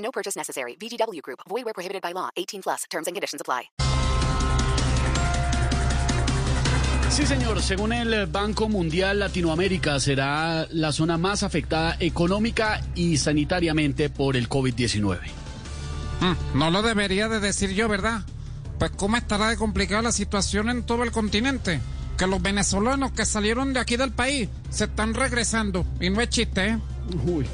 [0.00, 0.76] No purchase necessary.
[0.76, 1.40] VGW Group.
[1.48, 2.28] Void where prohibited by law.
[2.36, 2.84] 18 plus.
[2.90, 3.70] Terms and conditions apply.
[7.10, 7.60] Sí, señor.
[7.60, 14.48] Según el Banco Mundial, Latinoamérica será la zona más afectada económica y sanitariamente por el
[14.48, 15.18] COVID-19.
[16.20, 18.22] Mm, no lo debería de decir yo, ¿verdad?
[18.78, 21.80] Pues cómo estará de complicada la situación en todo el continente.
[22.16, 25.84] Que los venezolanos que salieron de aquí del país se están regresando.
[26.00, 26.78] Y no es chiste, ¿eh?
[27.26, 27.46] Uy.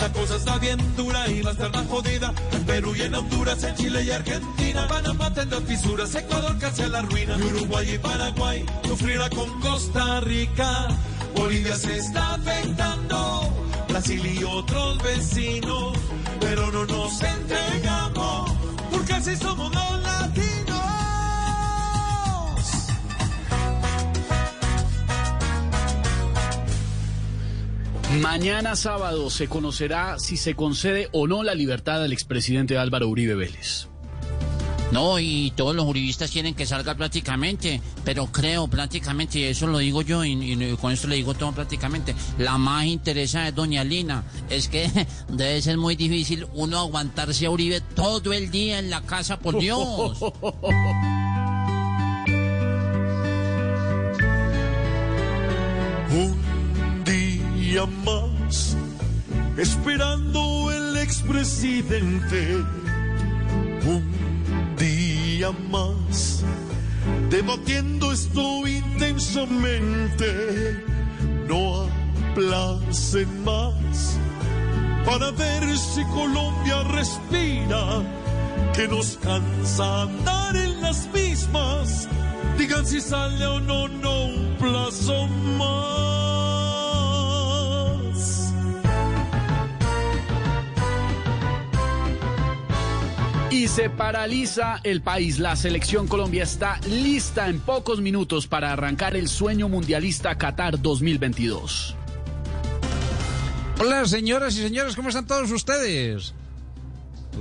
[0.00, 2.32] La cosa está bien dura y va a estar más jodida.
[2.52, 4.86] En Perú y en Honduras, en Chile y Argentina.
[4.88, 7.36] Panamá tendrá fisuras, Ecuador casi a la ruina.
[7.36, 10.88] Uruguay y Paraguay sufrirá con Costa Rica.
[11.34, 13.52] Bolivia se está afectando.
[13.88, 15.98] Brasil y otros vecinos.
[16.40, 18.52] Pero no nos entregamos.
[18.92, 19.57] Porque así somos
[28.16, 33.34] Mañana sábado se conocerá si se concede o no la libertad al expresidente Álvaro Uribe
[33.34, 33.86] Vélez.
[34.90, 39.78] No, y todos los uribistas quieren que salga prácticamente, pero creo prácticamente, y eso lo
[39.78, 43.84] digo yo, y, y con esto le digo todo prácticamente, la más interesada es doña
[43.84, 44.24] Lina.
[44.48, 44.90] Es que
[45.28, 49.58] debe ser muy difícil uno aguantarse a Uribe todo el día en la casa, por
[49.60, 50.18] Dios.
[56.10, 56.47] Un
[57.78, 58.76] día más,
[59.56, 62.56] esperando el expresidente.
[63.86, 64.02] Un
[64.76, 66.42] día más,
[67.30, 70.82] debatiendo esto intensamente.
[71.46, 71.86] No
[72.32, 74.18] aplacen más
[75.06, 78.02] para ver si Colombia respira,
[78.74, 82.08] que nos cansa andar en las mismas.
[82.58, 86.17] Digan si sale o no, no un plazo más.
[93.58, 95.40] Y se paraliza el país.
[95.40, 101.96] La selección Colombia está lista en pocos minutos para arrancar el sueño mundialista Qatar 2022.
[103.80, 106.34] Hola, señoras y señores, ¿cómo están todos ustedes?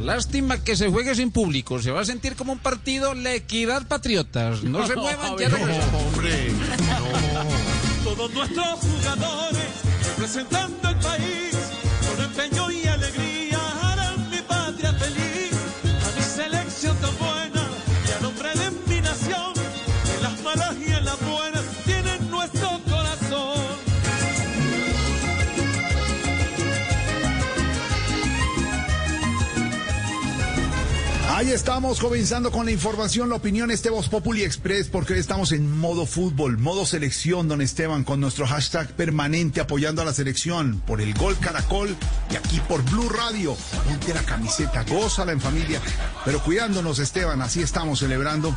[0.01, 1.79] Lástima que se juegue sin público.
[1.79, 4.63] Se va a sentir como un partido La Equidad Patriotas.
[4.63, 6.01] No se muevan, ya regresamos.
[6.03, 6.51] hombre,
[8.03, 9.65] Todos nuestros jugadores
[10.07, 10.86] representando
[31.47, 35.53] Ahí estamos comenzando con la información, la opinión este Voz Populi Express, porque hoy estamos
[35.53, 40.81] en modo fútbol, modo selección, don Esteban, con nuestro hashtag permanente apoyando a la selección
[40.85, 41.95] por el Gol Caracol
[42.29, 43.55] y aquí por Blue Radio.
[43.87, 45.79] Ponte la camiseta, gózala en familia,
[46.25, 48.53] pero cuidándonos, Esteban, así estamos celebrando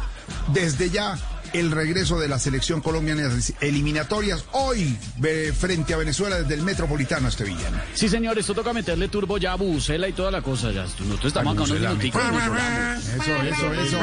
[0.52, 1.16] desde ya
[1.52, 6.54] el regreso de la selección colombiana en las eliminatorias hoy eh, frente a Venezuela desde
[6.54, 7.78] el Metropolitano este villano.
[7.94, 10.70] Sí, señor, esto toca meterle turbo ya a Bucela y toda la cosa.
[10.70, 12.22] Ya, nosotros estamos acá unos minuticos.
[12.22, 13.98] Eso, eso, eso.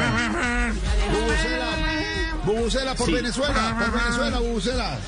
[1.12, 1.68] Bubucela,
[2.44, 3.12] Bubucela por Sí.
[3.12, 4.98] Venezuela, por Venezuela, Bubucela.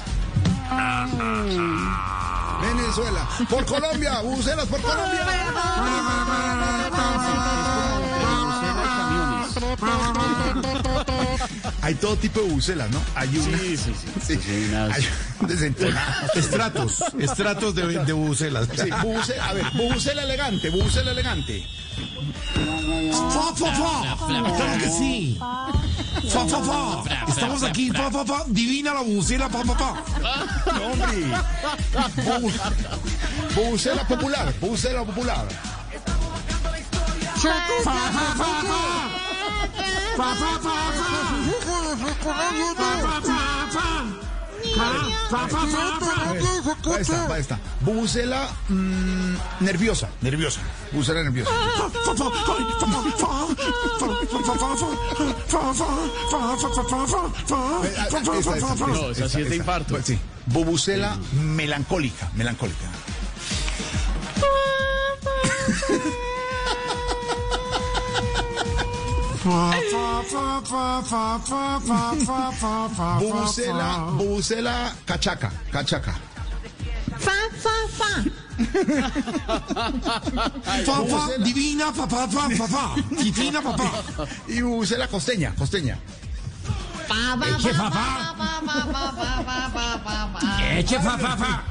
[2.61, 5.27] Venezuela, por Colombia, Bubucelas por Colombia.
[11.91, 13.01] Hay todo tipo de bubucelas, ¿no?
[13.17, 13.59] Hay una.
[13.59, 14.07] Sí, sí, sí.
[14.25, 15.09] Sí, Sí, unas- hay
[15.49, 16.37] desentonadas.
[16.37, 18.69] Estratos, estratos de, de bubucelas.
[18.73, 21.67] Sí, bubucela, a ver, bubucela elegante, bubucela elegante.
[23.11, 24.17] Fa, fa, fa.
[24.27, 25.37] Claro que sí.
[26.31, 27.03] Fa, fa, fa.
[27.29, 28.45] Estamos aquí, fa, fa, fa.
[28.47, 29.95] Divina la bubucela, fa, fa, fa.
[30.73, 31.27] No, hombre.
[32.25, 32.53] Bu-
[33.57, 35.45] Bubucela popular, bubucela popular.
[37.35, 38.51] Fa, fa, fa, fa.
[40.17, 41.70] Fa, fa, fa, fa.
[47.81, 50.61] Bubucela mm, nerviosa, nerviosa.
[50.93, 51.51] Bubucela nerviosa.
[57.85, 60.03] Esta, esta, No, esa sí es de infarto.
[60.03, 60.19] Sí.
[60.47, 62.91] Bubucela melancólica, melancólica.
[73.19, 76.15] Bubucela, bubucela cachaca, cachaca.
[77.17, 78.23] Fa, fa, fa.
[80.85, 82.95] Fa, fa, divina, fa, fa, fa, fa, fa.
[83.23, 84.27] Divina, fa, fa.
[84.47, 85.99] Y bubucela costeña, costeña.
[87.57, 88.35] Eche, fa, fa.
[90.77, 91.63] Eche, fa, fa, fa.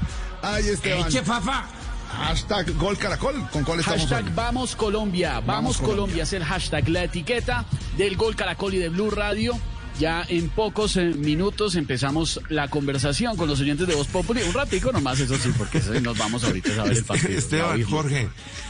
[0.41, 1.07] Ay, Esteban.
[1.07, 1.78] Eche, fa, fa.
[2.19, 3.47] Hashtag Gol Caracol.
[3.51, 4.31] ¿Con cuál estamos Hashtag hoy?
[4.35, 5.33] Vamos Colombia.
[5.35, 5.95] Vamos, Vamos Colombia.
[5.95, 6.23] Colombia.
[6.23, 7.65] es el hashtag, la etiqueta
[7.97, 9.57] del Gol Caracol y de Blue Radio.
[9.99, 14.41] Ya en pocos eh, minutos empezamos la conversación con los oyentes de Voz Populi.
[14.43, 17.37] Un ratico nomás, eso sí, porque eso sí nos vamos ahorita a ver el partido.
[17.37, 18.29] Esteban, Ya, Jorge,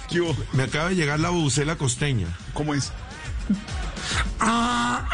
[0.10, 0.36] ¿Qué hubo?
[0.54, 2.28] me acaba de llegar la bucela costeña.
[2.54, 2.92] ¿Cómo es?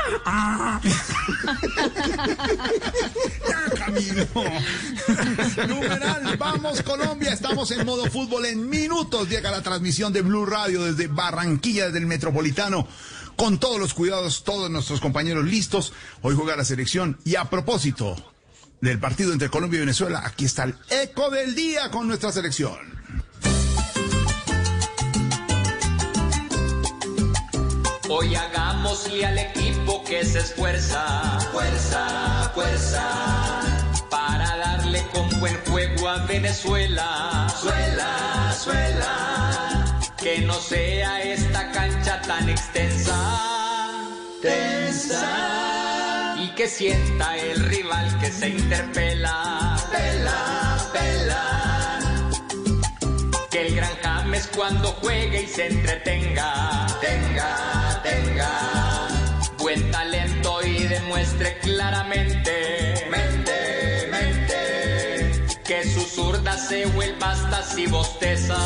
[3.77, 4.25] Camino.
[5.67, 9.29] Numeral, vamos Colombia, estamos en modo fútbol en minutos.
[9.29, 12.87] Llega la transmisión de Blue Radio desde Barranquilla, desde el Metropolitano.
[13.35, 15.93] Con todos los cuidados, todos nuestros compañeros listos.
[16.21, 17.17] Hoy juega la selección.
[17.25, 18.15] Y a propósito
[18.81, 22.95] del partido entre Colombia y Venezuela, aquí está el eco del día con nuestra selección.
[28.07, 33.01] Hoy hagámosle al equipo que se esfuerza, fuerza, fuerza,
[34.09, 37.47] para darle con buen juego a Venezuela.
[37.59, 43.15] Suela, suela, que no sea esta cancha tan extensa,
[44.41, 51.99] tensa, y que sienta el rival que se interpela, pela, pela.
[53.49, 58.74] Que el gran James cuando juegue y se entretenga, tenga, tenga
[62.15, 65.31] claramente, mente, mente,
[65.63, 68.57] que su zurda se vuelva hasta si bosteza,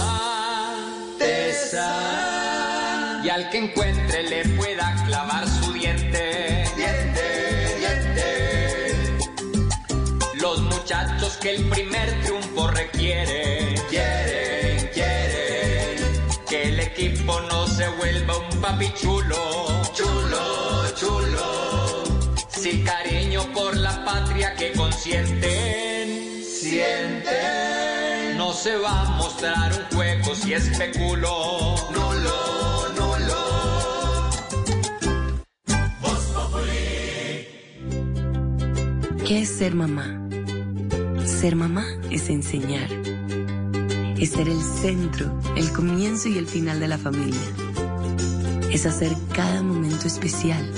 [1.17, 9.17] tesa, y al que encuentre le pueda clavar su diente, diente, diente
[10.41, 13.75] los muchachos que el primer triunfo requiere.
[13.89, 15.97] Quieren, quieren
[16.47, 21.58] que el equipo no se vuelva un papi chulo, chulo, chulo.
[22.61, 28.37] Si cariño por la patria que consienten, sienten.
[28.37, 34.29] No se va a mostrar un juego si especulo, nulo, nulo.
[39.25, 40.19] ¿Qué es ser mamá?
[41.25, 42.89] Ser mamá es enseñar.
[44.19, 47.39] Es ser el centro, el comienzo y el final de la familia.
[48.69, 50.69] Es hacer cada momento especial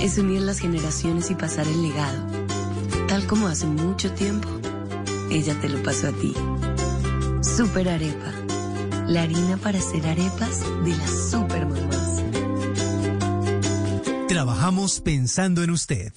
[0.00, 2.26] es unir las generaciones y pasar el legado,
[3.08, 4.48] tal como hace mucho tiempo
[5.30, 6.34] ella te lo pasó a ti.
[7.42, 8.32] Super Arepa,
[9.06, 12.22] la harina para hacer arepas de las super mamás.
[14.26, 16.12] Trabajamos pensando en usted.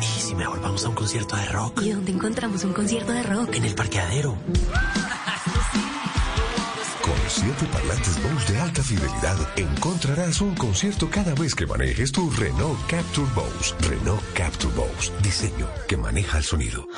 [0.00, 1.82] ¿Y si mejor vamos a un concierto de rock?
[1.82, 3.54] ¿Y dónde encontramos un concierto de rock?
[3.54, 4.36] En el parqueadero.
[7.46, 12.76] 7 parlantes Bose de alta fidelidad, encontrarás un concierto cada vez que manejes tu Renault
[12.88, 13.72] Capture Bose.
[13.88, 16.88] Renault Capture Bose, diseño que maneja el sonido.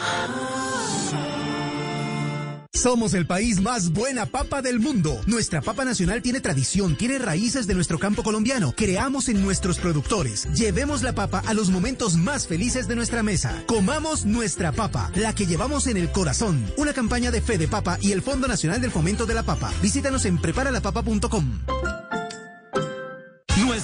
[2.78, 5.20] Somos el país más buena papa del mundo.
[5.26, 8.72] Nuestra papa nacional tiene tradición, tiene raíces de nuestro campo colombiano.
[8.76, 10.46] Creamos en nuestros productores.
[10.55, 13.64] Llevemos la papa a los momentos más felices de nuestra mesa.
[13.67, 16.64] Comamos nuestra papa, la que llevamos en el corazón.
[16.76, 19.72] Una campaña de Fe de Papa y el Fondo Nacional del Fomento de la Papa.
[19.82, 21.58] Visítanos en preparalapapa.com.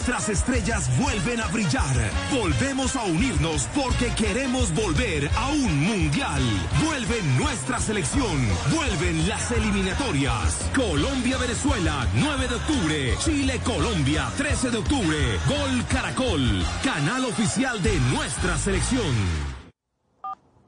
[0.06, 1.96] Nuestras estrellas vuelven a brillar.
[2.30, 6.42] Volvemos a unirnos porque queremos volver a un mundial.
[6.84, 8.36] Vuelve nuestra selección.
[8.70, 10.70] Vuelven las eliminatorias.
[10.76, 13.14] Colombia-Venezuela, 9 de octubre.
[13.24, 15.38] Chile-Colombia, 13 de octubre.
[15.48, 19.53] Gol Caracol, canal oficial de nuestra selección.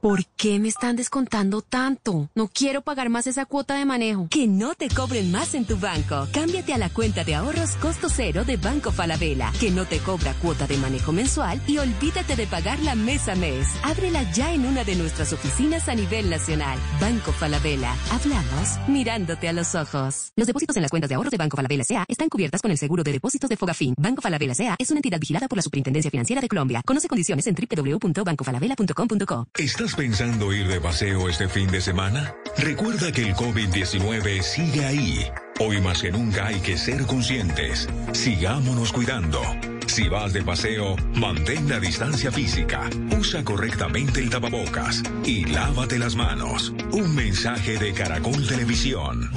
[0.07, 2.31] ¿Por qué me están descontando tanto?
[2.37, 4.29] No quiero pagar más esa cuota de manejo.
[4.31, 6.29] Que no te cobren más en tu banco.
[6.33, 10.33] Cámbiate a la cuenta de ahorros costo cero de Banco Falabella, que no te cobra
[10.35, 13.67] cuota de manejo mensual y olvídate de pagarla mes a mes.
[13.83, 16.79] Ábrela ya en una de nuestras oficinas a nivel nacional.
[17.01, 17.93] Banco Falabella.
[18.13, 20.31] Hablamos mirándote a los ojos.
[20.37, 22.05] Los depósitos en las cuentas de ahorros de Banco Falabella S.A.
[22.07, 23.97] están cubiertas con el seguro de depósitos de Fogafín.
[23.99, 24.77] Banco Falabella S.A.
[24.79, 26.81] es una entidad vigilada por la Superintendencia Financiera de Colombia.
[26.87, 29.49] Conoce condiciones en www.bancofalabella.com.co.
[29.59, 32.35] ¿Estás pensando ir de paseo este fin de semana?
[32.59, 35.27] Recuerda que el COVID-19 sigue ahí.
[35.59, 37.89] Hoy más que nunca hay que ser conscientes.
[38.13, 39.41] Sigámonos cuidando.
[39.87, 46.15] Si vas de paseo, mantén la distancia física, usa correctamente el tapabocas y lávate las
[46.15, 46.75] manos.
[46.93, 49.31] Un mensaje de Caracol Televisión.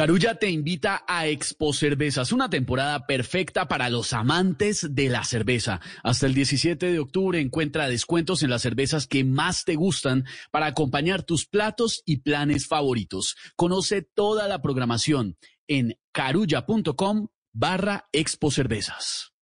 [0.00, 5.82] Carulla te invita a Expo Cervezas, una temporada perfecta para los amantes de la cerveza.
[6.02, 10.64] Hasta el 17 de octubre encuentra descuentos en las cervezas que más te gustan para
[10.64, 13.36] acompañar tus platos y planes favoritos.
[13.56, 15.36] Conoce toda la programación
[15.68, 19.34] en carulla.com barra Expo Cervezas.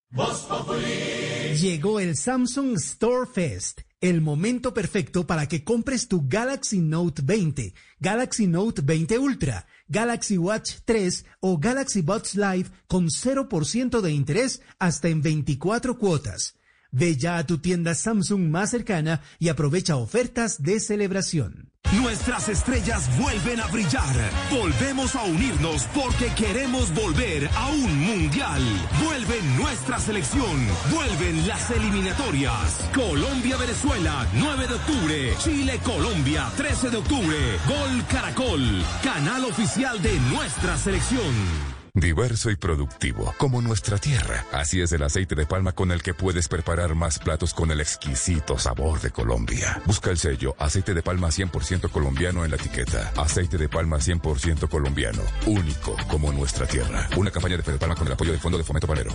[1.60, 7.74] Llegó el Samsung Store Fest, el momento perfecto para que compres tu Galaxy Note 20,
[8.00, 14.60] Galaxy Note 20 Ultra, Galaxy Watch 3 o Galaxy Buds Live con 0% de interés
[14.78, 16.57] hasta en 24 cuotas.
[16.90, 21.70] Ve ya a tu tienda Samsung más cercana y aprovecha ofertas de celebración.
[21.92, 24.14] Nuestras estrellas vuelven a brillar.
[24.50, 28.62] Volvemos a unirnos porque queremos volver a un mundial.
[29.04, 30.66] Vuelve nuestra selección.
[30.92, 32.90] Vuelven las eliminatorias.
[32.94, 35.34] Colombia-Venezuela, 9 de octubre.
[35.38, 37.36] Chile-Colombia, 13 de octubre.
[37.66, 41.77] Gol Caracol, canal oficial de nuestra selección.
[42.00, 44.44] Diverso y productivo, como nuestra tierra.
[44.52, 47.80] Así es el aceite de palma con el que puedes preparar más platos con el
[47.80, 49.82] exquisito sabor de Colombia.
[49.84, 53.12] Busca el sello aceite de palma 100% colombiano en la etiqueta.
[53.16, 55.22] Aceite de palma 100% colombiano.
[55.46, 57.08] Único como nuestra tierra.
[57.16, 59.10] Una campaña de Fede Palma con el apoyo del Fondo de Fomento Panero.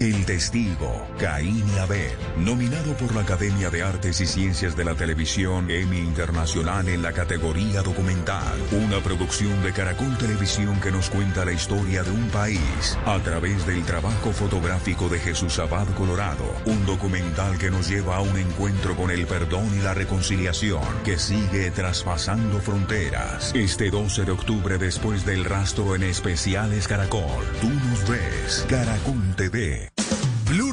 [0.00, 4.94] El Testigo, Caín y Abel, nominado por la Academia de Artes y Ciencias de la
[4.94, 8.54] Televisión Emmy Internacional en la categoría documental.
[8.70, 13.66] Una producción de Caracol Televisión que nos cuenta la historia de un país a través
[13.66, 16.44] del trabajo fotográfico de Jesús Abad Colorado.
[16.66, 21.18] Un documental que nos lleva a un encuentro con el perdón y la reconciliación que
[21.18, 23.52] sigue traspasando fronteras.
[23.52, 27.44] Este 12 de octubre después del rastro en especiales Caracol.
[27.60, 29.77] Tú nos ves, Caracol TV.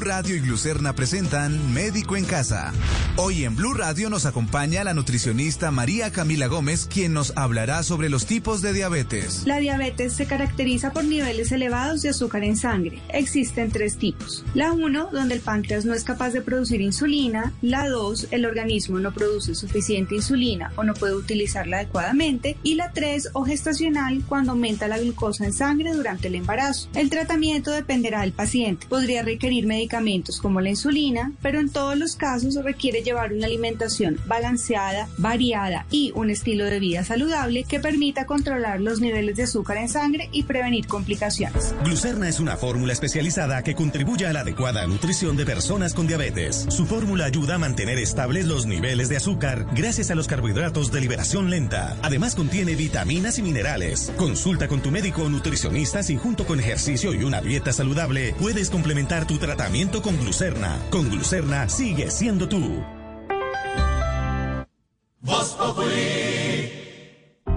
[0.06, 2.72] Radio y Glucerna presentan Médico en Casa.
[3.16, 8.08] Hoy en Blue Radio nos acompaña la nutricionista María Camila Gómez, quien nos hablará sobre
[8.08, 9.42] los tipos de diabetes.
[9.46, 13.00] La diabetes se caracteriza por niveles elevados de azúcar en sangre.
[13.08, 14.44] Existen tres tipos.
[14.54, 17.52] La 1, donde el páncreas no es capaz de producir insulina.
[17.60, 22.56] La 2, el organismo no produce suficiente insulina o no puede utilizarla adecuadamente.
[22.62, 26.88] Y la 3, o gestacional, cuando aumenta la glucosa en sangre durante el embarazo.
[26.94, 28.86] El tratamiento dependerá del paciente.
[28.86, 29.95] Podría requerir medicamentos
[30.42, 36.12] como la insulina, pero en todos los casos requiere llevar una alimentación balanceada, variada y
[36.14, 40.42] un estilo de vida saludable que permita controlar los niveles de azúcar en sangre y
[40.42, 41.74] prevenir complicaciones.
[41.84, 46.66] Glucerna es una fórmula especializada que contribuye a la adecuada nutrición de personas con diabetes.
[46.68, 51.00] Su fórmula ayuda a mantener estables los niveles de azúcar gracias a los carbohidratos de
[51.00, 51.96] liberación lenta.
[52.02, 54.12] Además contiene vitaminas y minerales.
[54.16, 58.70] Consulta con tu médico o nutricionista si junto con ejercicio y una dieta saludable puedes
[58.70, 60.78] complementar tu tratamiento con glucerna.
[60.90, 62.82] Con glucerna sigue siendo tú.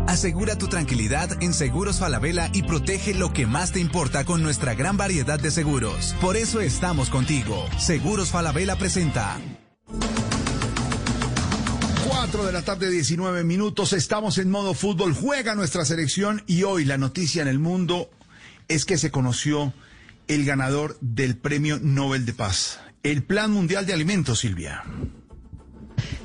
[0.07, 4.73] Asegura tu tranquilidad en Seguros Falabella y protege lo que más te importa con nuestra
[4.73, 6.15] gran variedad de seguros.
[6.19, 7.65] Por eso estamos contigo.
[7.77, 9.39] Seguros Falabella presenta.
[12.07, 13.93] 4 de la tarde, 19 minutos.
[13.93, 15.13] Estamos en modo fútbol.
[15.13, 18.09] Juega nuestra selección y hoy la noticia en el mundo
[18.67, 19.73] es que se conoció
[20.29, 22.79] el ganador del Premio Nobel de Paz.
[23.01, 24.83] El Plan Mundial de Alimentos, Silvia.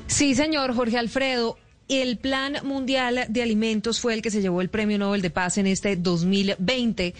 [0.05, 1.57] Sí, señor Jorge Alfredo.
[1.87, 5.57] El Plan Mundial de Alimentos fue el que se llevó el Premio Nobel de Paz
[5.57, 7.13] en este 2020,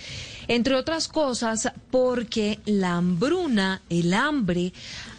[0.47, 4.73] entre otras cosas porque la hambruna, el hambre,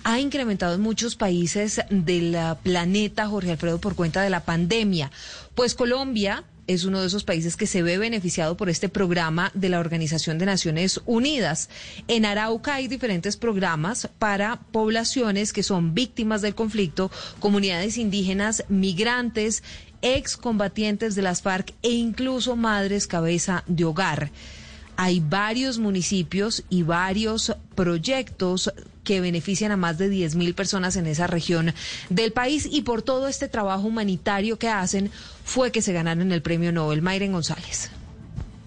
[0.04, 5.11] ha incrementado en muchos países del planeta, Jorge Alfredo, por cuenta de la pandemia.
[5.54, 9.68] Pues Colombia es uno de esos países que se ve beneficiado por este programa de
[9.68, 11.68] la Organización de Naciones Unidas.
[12.08, 19.62] En Arauca hay diferentes programas para poblaciones que son víctimas del conflicto, comunidades indígenas, migrantes,
[20.02, 24.30] excombatientes de las FARC e incluso madres cabeza de hogar.
[24.96, 28.73] Hay varios municipios y varios proyectos
[29.07, 31.73] que benefician a más de 10 mil personas en esa región
[32.11, 35.11] del país y por todo este trabajo humanitario que hacen
[35.45, 37.01] fue que se ganaron el premio Nobel.
[37.01, 37.91] Mayren González.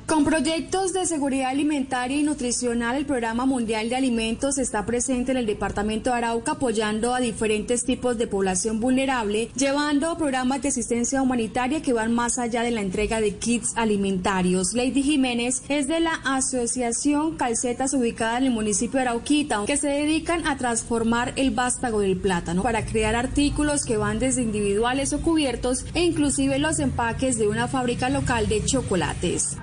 [0.09, 5.37] Con proyectos de seguridad alimentaria y nutricional, el Programa Mundial de Alimentos está presente en
[5.37, 11.21] el departamento de Arauca apoyando a diferentes tipos de población vulnerable, llevando programas de asistencia
[11.21, 14.73] humanitaria que van más allá de la entrega de kits alimentarios.
[14.73, 19.89] Lady Jiménez es de la Asociación Calcetas ubicada en el municipio de Arauquita, que se
[19.89, 25.21] dedican a transformar el vástago del plátano para crear artículos que van desde individuales o
[25.21, 29.55] cubiertos e inclusive los empaques de una fábrica local de chocolates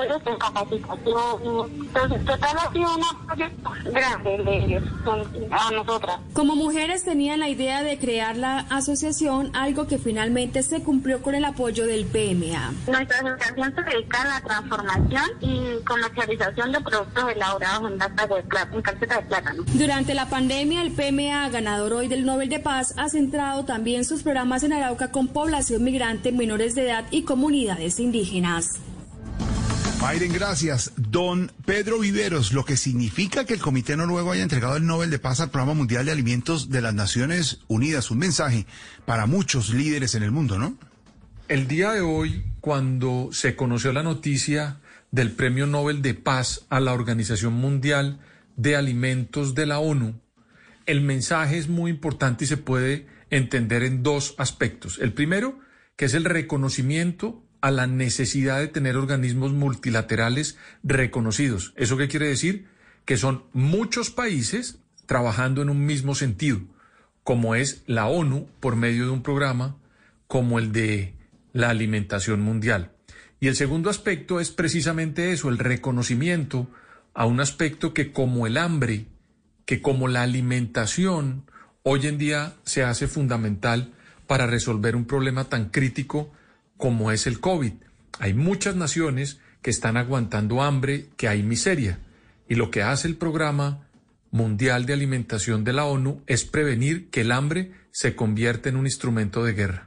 [0.00, 1.70] en capacitación.
[1.80, 3.46] Entonces, total ha sido un apoyo
[3.92, 6.18] grande de ellos con- a nosotras.
[6.32, 11.34] Como mujeres tenían la idea de crear la asociación, algo que finalmente se cumplió con
[11.34, 12.72] el apoyo del PMA.
[12.86, 18.42] Nuestra asociación se dedica a la transformación y comercialización de productos elaborados en lata de
[18.42, 19.62] de plátano.
[19.74, 24.22] Durante la pandemia, el PMA, ganador hoy del Nobel de Paz, ha centrado también sus
[24.22, 28.78] programas en Arauca con población migrante, menores de edad y comunidades indígenas.
[30.02, 30.92] Mayren, gracias.
[30.96, 35.20] Don Pedro Viveros, lo que significa que el Comité Noruego haya entregado el Nobel de
[35.20, 38.10] Paz al Programa Mundial de Alimentos de las Naciones Unidas.
[38.10, 38.66] Un mensaje
[39.04, 40.76] para muchos líderes en el mundo, ¿no?
[41.46, 44.80] El día de hoy, cuando se conoció la noticia
[45.12, 48.18] del Premio Nobel de Paz a la Organización Mundial
[48.56, 50.20] de Alimentos de la ONU,
[50.84, 54.98] el mensaje es muy importante y se puede entender en dos aspectos.
[55.00, 55.60] El primero,
[55.94, 61.72] que es el reconocimiento a la necesidad de tener organismos multilaterales reconocidos.
[61.76, 62.66] ¿Eso qué quiere decir?
[63.04, 66.60] Que son muchos países trabajando en un mismo sentido,
[67.22, 69.76] como es la ONU por medio de un programa
[70.26, 71.14] como el de
[71.52, 72.90] la alimentación mundial.
[73.38, 76.68] Y el segundo aspecto es precisamente eso, el reconocimiento
[77.14, 79.06] a un aspecto que como el hambre,
[79.66, 81.44] que como la alimentación,
[81.84, 83.92] hoy en día se hace fundamental
[84.26, 86.32] para resolver un problema tan crítico
[86.82, 87.74] como es el COVID.
[88.18, 92.00] Hay muchas naciones que están aguantando hambre, que hay miseria.
[92.48, 93.86] Y lo que hace el programa
[94.32, 98.86] mundial de alimentación de la ONU es prevenir que el hambre se convierta en un
[98.86, 99.86] instrumento de guerra.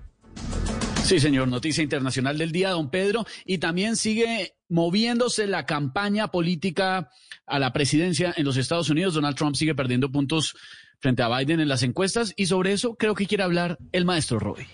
[1.04, 1.50] Sí, señor.
[1.50, 3.25] Noticia internacional del día, don Pedro.
[3.46, 7.10] Y también sigue moviéndose la campaña política
[7.46, 9.16] a la presidencia en los Estados Unidos.
[9.16, 10.56] Donald Trump sigue perdiendo puntos
[11.02, 12.34] frente a Biden en las encuestas.
[12.38, 14.66] Y sobre eso creo que quiere hablar el maestro Roy.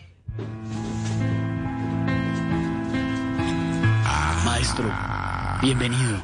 [4.46, 4.92] Maestro,
[5.62, 6.22] bienvenido.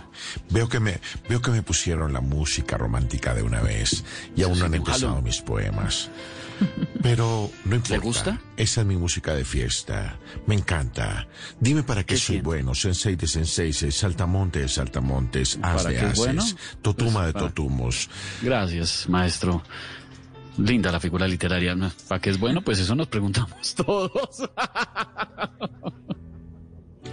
[0.50, 4.04] Veo que me veo que me pusieron la música romántica de una vez
[4.36, 6.10] y aún no han empezado mis poemas.
[7.04, 7.94] Pero no importa.
[7.94, 8.42] ¿Le gusta?
[8.58, 10.18] Esa es mi música de fiesta.
[10.48, 11.28] Me encanta.
[11.60, 12.46] Dime para qué, ¿Qué soy siente?
[12.46, 12.74] bueno.
[12.76, 16.44] Sensei de senseis, saltamonte de saltamontes, as ¿Para de ases, bueno?
[16.82, 18.10] totuma Pues, de para- totumos.
[18.42, 19.64] Gracias, maestro.
[20.58, 21.76] Linda la figura literaria.
[22.08, 22.62] ¿Para qué es bueno?
[22.64, 24.50] Pues eso nos preguntamos todos.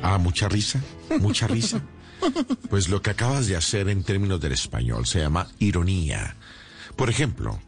[0.05, 0.81] Ah, mucha risa,
[1.21, 1.81] mucha risa.
[2.71, 6.37] Pues lo que acabas de hacer en términos del español se llama ironía.
[6.97, 7.59] Por ejemplo,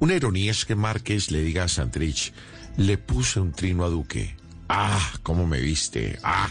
[0.00, 2.32] una ironía es que Márquez le diga a Santrich,
[2.76, 4.36] le puse un trino a Duque.
[4.68, 6.18] Ah, cómo me viste.
[6.22, 6.48] Ah,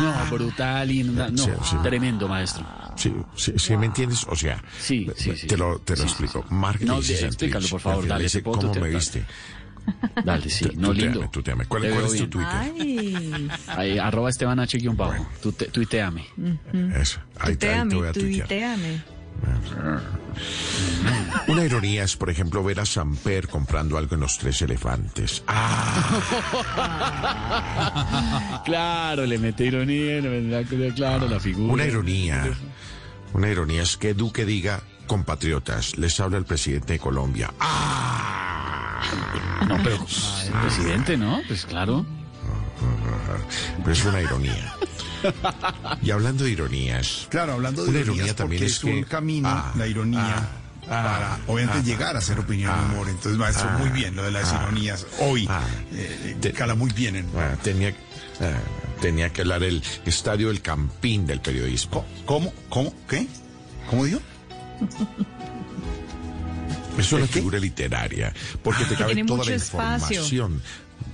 [0.00, 1.76] No, brutal y no, Sí, sí.
[1.82, 2.66] tremendo, maestro.
[2.96, 4.24] Sí, sí, sí, ¿me entiendes?
[4.28, 5.06] O sea, Sí,
[5.48, 6.44] te lo, te lo explico.
[6.50, 9.20] Márquez No, explícalo, por favor, dale, le dice, te ¿cómo me viste?
[9.20, 9.65] Dale,
[10.48, 11.28] sí, Tu- no lindo.
[11.30, 11.64] tuteame.
[11.66, 12.28] ¿Cuál, Te cuál es tu.
[12.28, 12.52] Twitter?
[12.54, 13.48] Ay.
[13.68, 14.78] Ahí, arroba Esteban H.
[15.42, 16.26] Tute- tuiteame.
[17.00, 18.48] Eso, ahí, te- ahí te voy a tuitear.
[18.48, 19.02] tuiteame.
[21.48, 25.42] Una ironía es, por ejemplo, ver a Samper comprando algo en los tres elefantes.
[25.46, 26.22] Ah,
[28.64, 31.72] claro, le mete ironía, le mete- claro, la figura.
[31.72, 32.48] una ironía.
[33.34, 37.52] Una ironía es que Duque diga, compatriotas, les habla el presidente de Colombia.
[37.60, 38.55] Ah,
[39.68, 41.40] No, pero el presidente, ¿no?
[41.46, 42.04] Pues claro.
[43.78, 44.74] pero es una ironía.
[46.02, 47.26] Y hablando de ironías.
[47.30, 50.36] Claro, hablando de una ironías, ironía también porque es que un camino, Ah, la ironía,
[50.82, 53.08] ah, para obviamente ah, llegar a ser opinión y humor.
[53.08, 55.06] Entonces, maestro, ah, muy bien lo de las ah, ironías.
[55.20, 57.26] Hoy ah, eh, te- cala muy bien en...
[57.36, 57.90] ah, tenía,
[58.40, 58.52] ah,
[59.00, 62.04] tenía que hablar el estadio del campín del periodismo.
[62.24, 62.52] ¿Cómo?
[62.68, 62.94] ¿Cómo?
[63.08, 63.26] ¿Qué?
[63.90, 64.20] ¿Cómo dijo?
[66.98, 68.32] Es una figura literaria,
[68.62, 70.16] porque te Que cabe toda la espacio.
[70.22, 70.62] información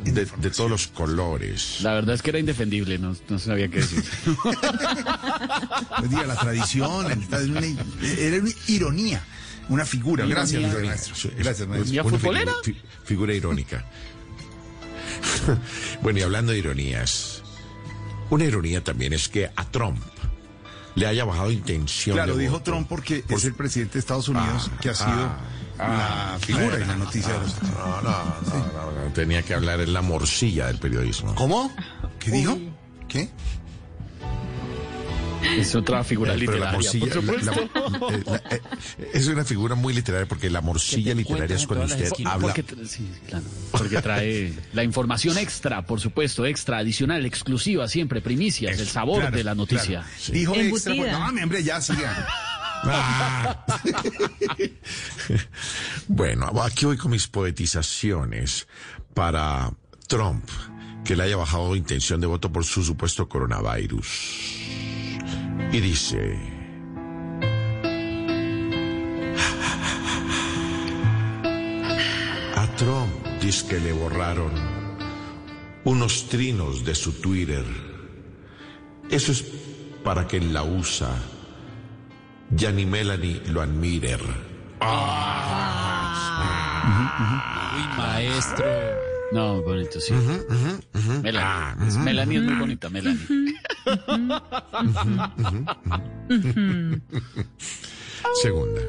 [0.05, 1.79] de, de todos los colores.
[1.83, 4.03] La verdad es que era indefendible, no, no sabía qué decir.
[4.43, 4.59] Pues
[6.11, 7.67] diga, la tradición, el- era una,
[8.19, 9.23] era una ironía,
[9.69, 10.25] una figura.
[10.27, 10.91] Gracias, Ironía.
[10.91, 11.15] maestro.
[11.37, 12.03] Gracias, maestro.
[12.05, 13.85] una Figura, fi- figura irónica.
[16.03, 17.43] bueno, y hablando de ironías,
[18.31, 19.99] una ironía también es que a Trump
[20.95, 22.65] le haya bajado intención Claro, de dijo voto.
[22.65, 25.39] Trump porque Por es el presidente de Estados Unidos Ah, que ha sido ah,
[25.89, 27.63] la figura y la noticia de los...
[27.63, 31.35] No, no, no, no, no, tenía que hablar en la morcilla del periodismo.
[31.35, 31.71] ¿Cómo?
[32.19, 32.59] ¿Qué dijo?
[33.09, 33.29] ¿Qué?
[35.59, 37.71] Es otra figura Eh, la literaria, morcilla- por la- supuesto.
[38.09, 41.87] la- eh, la- eh, es una figura muy literaria porque la morcilla literaria es cuando
[41.87, 42.55] usted habla.
[42.55, 48.79] Porque, sí, claro, porque trae la información extra, por supuesto, extra, adicional, exclusiva, siempre, primicias,
[48.79, 50.03] el sabor Claro, de la noticia.
[50.03, 50.33] claro.
[50.33, 50.95] Dijo extra.
[50.95, 52.29] pues, No, mi hombre, ya siga.
[52.85, 53.65] Ah.
[56.09, 58.67] bueno, aquí voy con mis poetizaciones
[59.15, 59.71] para
[60.09, 60.49] Trump
[61.05, 64.09] que le haya bajado intención de voto por su supuesto coronavirus.
[65.73, 66.39] Y dice...
[72.57, 74.53] A Trump dice que le borraron
[75.85, 77.65] unos trinos de su Twitter.
[79.11, 79.45] Eso es
[80.05, 81.15] para que la USA
[82.57, 84.17] ya ni Melanie lo admire.
[87.75, 88.67] Uy, maestro.
[89.33, 90.13] No, bonito, sí.
[91.23, 91.89] Melanie.
[91.89, 93.19] Es- Melanie es muy bonita, Melanie.
[98.43, 98.81] Segunda.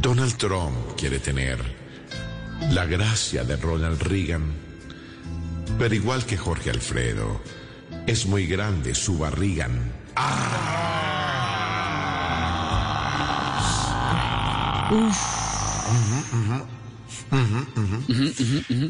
[0.00, 1.58] Donald Trump quiere tener
[2.72, 4.52] la gracia de Ronald Reagan,
[5.78, 7.40] pero igual que Jorge Alfredo,
[8.06, 9.92] es muy grande su barrigan.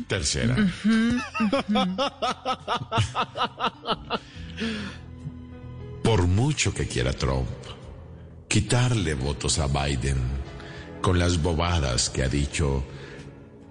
[0.06, 0.56] Tercera.
[6.02, 7.48] Por mucho que quiera Trump
[8.48, 10.18] quitarle votos a Biden
[11.00, 12.84] con las bobadas que ha dicho,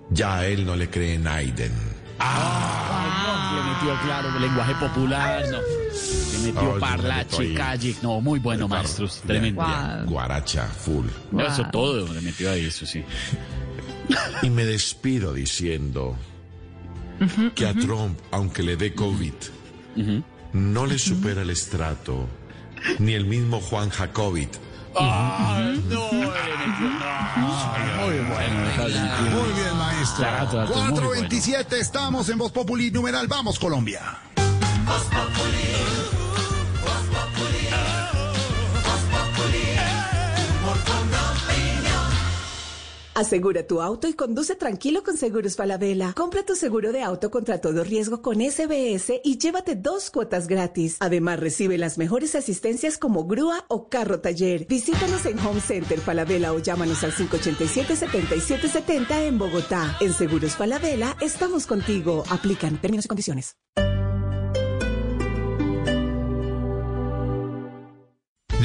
[0.09, 1.94] ya a él no le cree Biden.
[2.19, 5.57] Le metió, claro, el lenguaje popular, no.
[5.61, 7.53] Le metió Ay, parlache, ahí.
[7.55, 7.95] calle.
[8.01, 9.21] No, muy bueno, maestros.
[9.25, 9.63] Tremendo.
[9.65, 11.05] Bien, Guaracha, full.
[11.31, 13.03] No, Eso todo le metió ahí, eso sí.
[14.43, 16.15] Y me despido diciendo
[17.55, 19.33] que a Trump, aunque le dé COVID,
[20.53, 22.27] no le supera el estrato
[22.99, 24.55] ni el mismo Juan Jacobit.
[24.97, 26.89] Ay, no, le metió.
[27.37, 28.05] no.
[28.05, 28.65] Muy bueno.
[29.31, 30.25] Muy bien, maestro.
[30.25, 31.01] Trato, trato, muy bueno.
[31.01, 33.27] 427, estamos en Voz Populi numeral.
[33.27, 34.01] Vamos, Colombia.
[43.15, 46.11] Asegura tu auto y conduce tranquilo con Seguros Falabella.
[46.13, 50.97] Compra tu seguro de auto contra todo riesgo con SBS y llévate dos cuotas gratis.
[50.99, 54.65] Además, recibe las mejores asistencias como grúa o carro taller.
[54.67, 59.95] Visítanos en Home Center Falabella o llámanos al 587-7770 en Bogotá.
[60.01, 62.25] En Seguros Falabella estamos contigo.
[62.29, 63.55] Aplican términos y condiciones.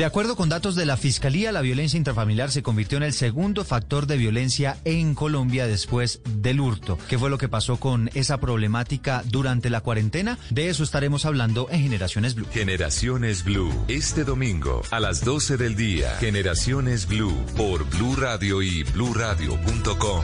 [0.00, 3.66] De acuerdo con datos de la Fiscalía, la violencia intrafamiliar se convirtió en el segundo
[3.66, 6.96] factor de violencia en Colombia después del hurto.
[7.10, 10.38] ¿Qué fue lo que pasó con esa problemática durante la cuarentena?
[10.48, 12.46] De eso estaremos hablando en Generaciones Blue.
[12.50, 16.16] Generaciones Blue, este domingo a las 12 del día.
[16.18, 20.22] Generaciones Blue por Blue Radio y bluradio.com.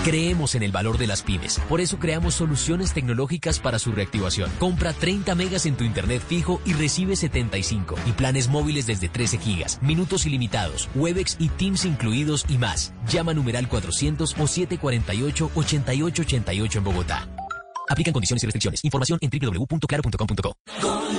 [0.04, 4.50] Creemos en el valor de las pymes, por eso creamos soluciones tecnológicas para su reactivación.
[4.58, 9.38] Compra 30 megas en tu internet fijo y recibe 75 y planes móviles desde 13
[9.38, 12.92] gigas, minutos ilimitados, Webex y Teams incluidos y más.
[13.08, 17.45] Llama numeral 400 o 748 8888 en Bogotá.
[17.88, 18.84] Aplican condiciones y restricciones.
[18.84, 20.56] Información en www.claro.com.co.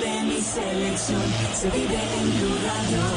[0.02, 1.22] De mi selección
[1.54, 3.17] se vive en.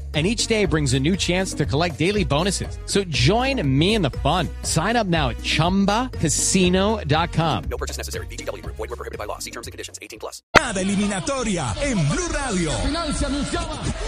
[0.13, 2.77] And each day brings a new chance to collect daily bonuses.
[2.85, 4.49] So join me in the fun.
[4.63, 7.63] Sign up now at chumbacasino.com.
[7.69, 8.25] No purchase necessary.
[8.27, 8.75] VGW Group.
[8.75, 9.39] Void were prohibited by law.
[9.39, 9.99] See terms and conditions.
[10.01, 10.43] 18 plus.
[10.53, 12.71] Cada eliminatoria en Blue Radio.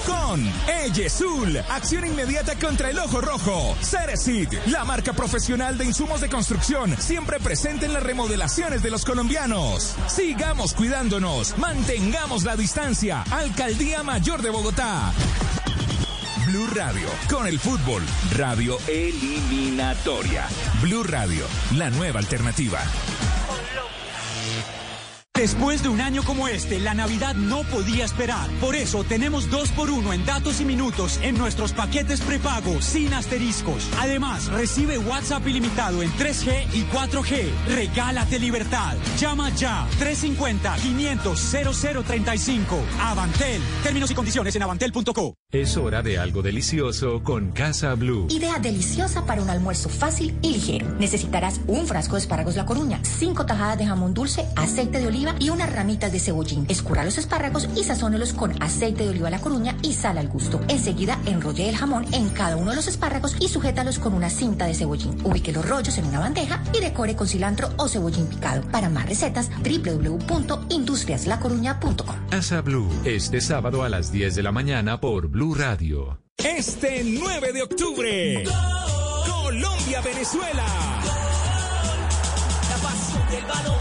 [0.06, 3.76] Con Eyesul, acción inmediata contra el ojo rojo.
[3.82, 9.06] Ceresid, la marca profesional de insumos de construcción, siempre presente en las remodelaciones de los
[9.06, 9.96] colombianos.
[10.08, 13.24] Sigamos cuidándonos, mantengamos la distancia.
[13.32, 15.13] Alcaldía Mayor de Bogotá.
[16.45, 18.03] Blue Radio, con el fútbol,
[18.36, 20.47] radio eliminatoria.
[20.82, 21.45] Blue Radio,
[21.77, 22.79] la nueva alternativa.
[25.36, 28.48] Después de un año como este, la Navidad no podía esperar.
[28.62, 33.12] Por eso tenemos dos por uno en datos y minutos en nuestros paquetes prepago sin
[33.15, 33.89] asteriscos.
[34.00, 37.50] Además, recibe WhatsApp ilimitado en 3G y 4G.
[37.67, 38.96] Regálate libertad.
[39.17, 42.62] Llama ya 350-500-0035.
[43.00, 43.60] Avantel.
[43.82, 45.34] Términos y condiciones en avantel.co.
[45.52, 48.28] Es hora de algo delicioso con Casa Blue.
[48.30, 50.89] Idea deliciosa para un almuerzo fácil y ligero.
[51.00, 55.22] Necesitarás un frasco de espárragos La Coruña, cinco tajadas de jamón dulce, aceite de oliva
[55.39, 56.65] y unas ramitas de cebollín.
[56.69, 60.59] Escurra los espárragos y sazónelos con aceite de oliva La Coruña y sal al gusto.
[60.67, 64.65] Enseguida enrolle el jamón en cada uno de los espárragos y sujétalos con una cinta
[64.65, 65.17] de cebollín.
[65.23, 68.62] Ubique los rollos en una bandeja y decore con cilantro o cebollín picado.
[68.71, 72.15] Para más recetas, www.industriaslacoruña.com.
[72.29, 76.19] Casa Blue, este sábado a las 10 de la mañana por Blue Radio.
[76.38, 78.43] Este 9 de octubre,
[79.25, 80.65] Colombia-Venezuela.
[82.69, 83.77] La pasión del balón,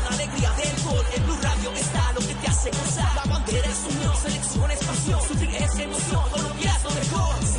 [1.03, 1.15] gol.
[1.15, 3.15] En Blue Radio está lo que te hace gozar.
[3.15, 5.21] La bandera es unión, selección es pasión.
[5.29, 7.52] Sufrir es emoción, Colombia es lo mejor.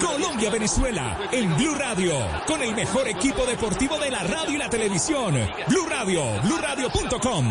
[0.00, 2.14] Colombia-Venezuela en Blue Radio,
[2.46, 5.34] con el mejor equipo deportivo de la radio y la televisión.
[5.66, 7.48] Blue Radio, BlueRadio.com.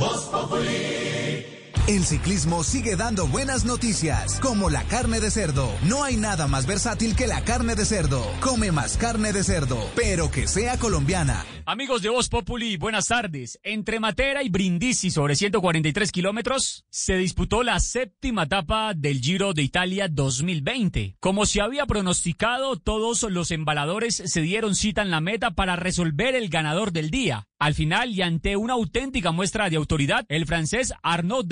[0.00, 0.99] Voz Populi.
[1.88, 5.68] El ciclismo sigue dando buenas noticias, como la carne de cerdo.
[5.82, 8.24] No hay nada más versátil que la carne de cerdo.
[8.40, 11.44] Come más carne de cerdo, pero que sea colombiana.
[11.66, 13.58] Amigos de Voz Populi, buenas tardes.
[13.62, 19.62] Entre Matera y Brindisi, sobre 143 kilómetros, se disputó la séptima etapa del Giro de
[19.62, 21.16] Italia 2020.
[21.18, 26.34] Como se había pronosticado, todos los embaladores se dieron cita en la meta para resolver
[26.34, 27.46] el ganador del día.
[27.60, 31.44] Al final, y ante una auténtica muestra de autoridad, el francés Arnaud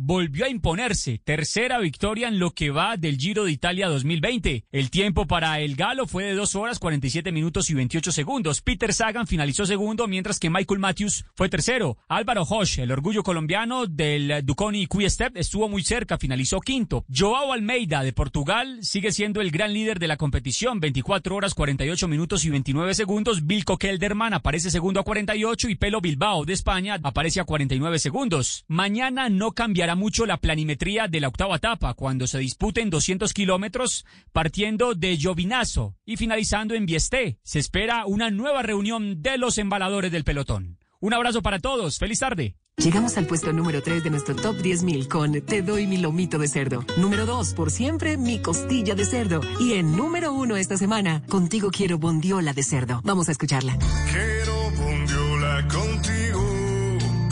[0.00, 1.20] Volvió a imponerse.
[1.24, 4.64] Tercera victoria en lo que va del Giro de Italia 2020.
[4.70, 8.62] El tiempo para el galo fue de 2 horas 47 minutos y 28 segundos.
[8.62, 11.96] Peter Sagan finalizó segundo, mientras que Michael Matthews fue tercero.
[12.08, 17.04] Álvaro Hosch, el orgullo colombiano del Duconi Quick Step, estuvo muy cerca, finalizó quinto.
[17.14, 22.08] Joao Almeida de Portugal sigue siendo el gran líder de la competición, 24 horas 48
[22.08, 23.46] minutos y 29 segundos.
[23.46, 28.64] Vilko Kelderman aparece segundo a 48 y Pelo Bilbao de España aparece a 49 segundos.
[28.68, 34.06] Mañana no cambiará mucho la planimetría de la octava etapa cuando se disputen 200 kilómetros
[34.30, 37.40] partiendo de Giovinazzo y finalizando en Viesté.
[37.42, 40.78] Se espera una nueva reunión de los embaladores del pelotón.
[41.00, 41.98] Un abrazo para todos.
[41.98, 42.54] Feliz tarde.
[42.76, 46.46] Llegamos al puesto número 3 de nuestro top 10.000 con Te doy mi lomito de
[46.46, 46.84] cerdo.
[46.96, 49.40] Número 2, por siempre, mi costilla de cerdo.
[49.58, 53.00] Y en número 1 esta semana, contigo quiero bondiola de cerdo.
[53.02, 53.76] Vamos a escucharla.
[54.12, 56.40] Quiero bondiola contigo,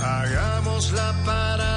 [0.00, 1.74] hagámosla para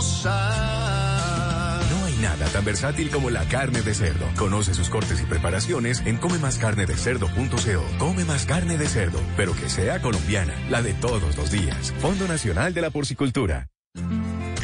[0.00, 1.80] almorzar.
[1.90, 4.26] No hay nada tan versátil como la carne de cerdo.
[4.36, 7.98] Conoce sus cortes y preparaciones en comemascarnedecerdo.co.
[7.98, 11.92] Come más carne de cerdo, pero que sea colombiana, la de todos los días.
[12.00, 13.68] Fondo Nacional de la Porcicultura.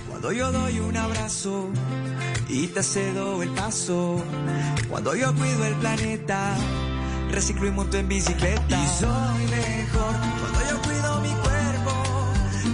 [0.08, 1.68] Cuando yo doy un abrazo
[2.48, 4.24] y te cedo el paso,
[4.88, 6.56] cuando yo cuido el planeta,
[7.30, 8.64] reciclo y monto en bicicleta.
[8.68, 10.95] Y soy mejor cuando yo cuido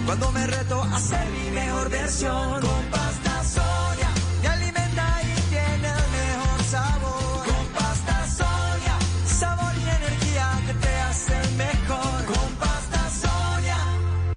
[0.05, 2.61] cuando me reto a ser mi mejor versión.
[2.61, 4.09] Con pasta Sonia,
[4.41, 7.45] me alimenta y tiene el mejor sabor.
[7.45, 12.25] Con pasta Sonia, sabor y energía que te hacen mejor.
[12.25, 13.77] Con pasta Sonia.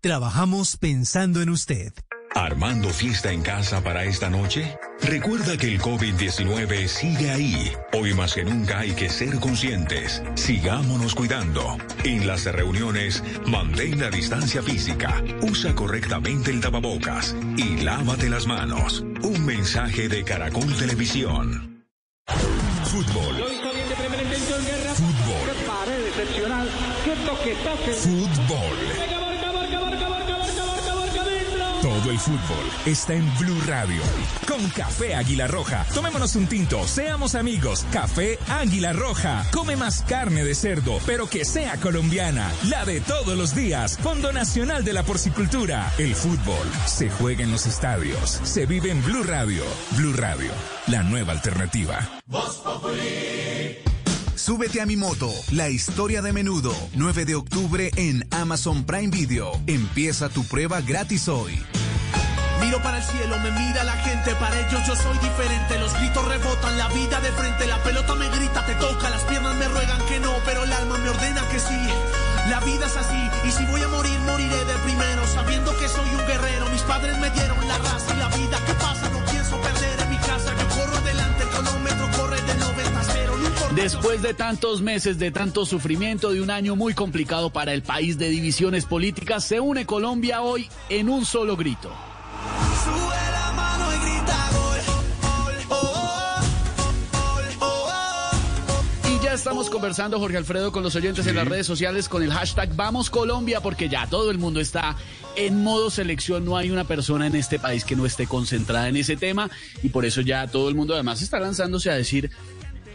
[0.01, 1.93] Trabajamos pensando en usted.
[2.37, 4.77] ¿Armando fiesta en casa para esta noche?
[5.01, 7.73] Recuerda que el COVID-19 sigue ahí.
[7.95, 10.23] Hoy más que nunca hay que ser conscientes.
[10.35, 11.79] Sigámonos cuidando.
[12.05, 19.01] En las reuniones, mantén la distancia física, usa correctamente el tapabocas y lávate las manos.
[19.23, 21.87] Un mensaje de Caracol Televisión.
[22.85, 23.35] Fútbol.
[24.95, 25.57] Fútbol.
[27.95, 29.26] Fútbol.
[31.87, 34.03] Todo el fútbol está en Blue Radio.
[34.49, 35.87] Con Café Águila Roja.
[35.95, 37.87] Tomémonos un tinto, seamos amigos.
[37.93, 39.47] Café Águila Roja.
[39.53, 42.51] Come más carne de cerdo, pero que sea colombiana.
[42.65, 43.99] La de todos los días.
[43.99, 45.93] Fondo Nacional de la Porcicultura.
[45.97, 48.41] El fútbol se juega en los estadios.
[48.43, 49.63] Se vive en Blue Radio.
[49.93, 50.51] Blue Radio,
[50.89, 52.01] la nueva alternativa.
[54.47, 59.51] Súbete a mi moto, la historia de menudo, 9 de octubre en Amazon Prime Video.
[59.67, 61.61] Empieza tu prueba gratis hoy.
[62.61, 65.81] Miro para el cielo, me mira la gente, para ellos yo soy diferente.
[65.81, 69.57] Los gritos rebotan, la vida de frente, la pelota me grita, te toca, las piernas
[69.57, 71.81] me ruegan que no, pero el alma me ordena que sí.
[72.49, 76.09] La vida es así, y si voy a morir, moriré de primero, sabiendo que soy
[76.15, 76.71] un guerrero.
[76.71, 78.63] Mis padres me dieron la raza y la vida.
[78.65, 79.16] ¿Qué pasa?
[83.77, 88.17] Después de tantos meses de tanto sufrimiento, de un año muy complicado para el país
[88.17, 91.93] de divisiones políticas, se une Colombia hoy en un solo grito.
[92.83, 94.81] Sube la mano y grita gol,
[95.69, 95.87] gol,
[97.61, 102.23] oh, Y ya estamos conversando, Jorge Alfredo, con los oyentes en las redes sociales con
[102.23, 104.97] el hashtag Vamos Colombia, porque ya todo el mundo está
[105.37, 106.47] en modo selección.
[106.47, 109.51] No hay una persona en este país que no esté concentrada en ese tema.
[109.83, 112.31] Y por eso ya todo el mundo además está lanzándose a decir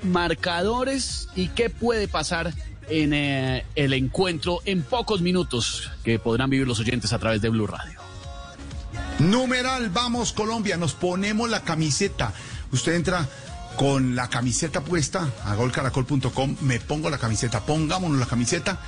[0.04, 2.54] marcadores y qué puede pasar
[2.90, 7.50] en eh, el encuentro en pocos minutos que podrán vivir los oyentes a través de
[7.50, 8.00] Blue Radio.
[9.20, 12.34] Numeral, vamos Colombia, nos ponemos la camiseta.
[12.72, 13.28] Usted entra
[13.78, 18.80] con la camiseta puesta a golcaracol.com, me pongo la camiseta, pongámonos la camiseta.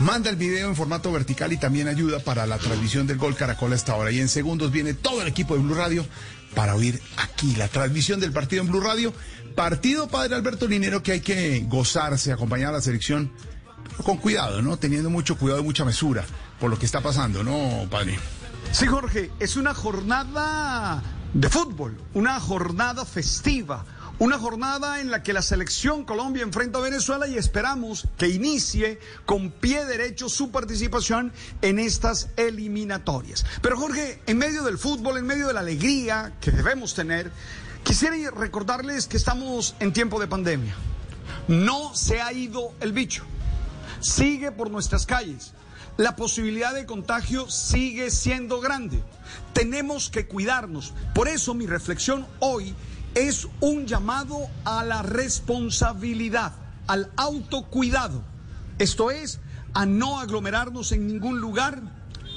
[0.00, 3.72] Manda el video en formato vertical y también ayuda para la transmisión del Gol Caracol
[3.72, 4.10] a esta hora.
[4.10, 6.04] Y en segundos viene todo el equipo de Blue Radio
[6.54, 9.14] para oír aquí la transmisión del partido en Blue Radio.
[9.54, 13.30] Partido Padre Alberto Linero que hay que gozarse, acompañar a la selección
[13.90, 14.76] pero con cuidado, ¿no?
[14.76, 16.24] Teniendo mucho cuidado y mucha mesura
[16.58, 18.18] por lo que está pasando, ¿no, padre?
[18.72, 21.02] Sí, Jorge, es una jornada
[21.32, 23.84] de fútbol, una jornada festiva,
[24.18, 29.00] una jornada en la que la selección Colombia enfrenta a Venezuela y esperamos que inicie
[29.26, 33.44] con pie derecho su participación en estas eliminatorias.
[33.60, 37.30] Pero Jorge, en medio del fútbol, en medio de la alegría que debemos tener,
[37.82, 40.74] quisiera recordarles que estamos en tiempo de pandemia.
[41.48, 43.24] No se ha ido el bicho,
[44.00, 45.52] sigue por nuestras calles
[45.96, 49.00] la posibilidad de contagio sigue siendo grande.
[49.52, 50.92] Tenemos que cuidarnos.
[51.14, 52.74] Por eso mi reflexión hoy
[53.14, 56.52] es un llamado a la responsabilidad,
[56.86, 58.22] al autocuidado.
[58.78, 59.40] Esto es,
[59.72, 61.80] a no aglomerarnos en ningún lugar,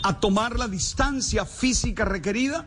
[0.04, 2.66] a tomar la distancia física requerida,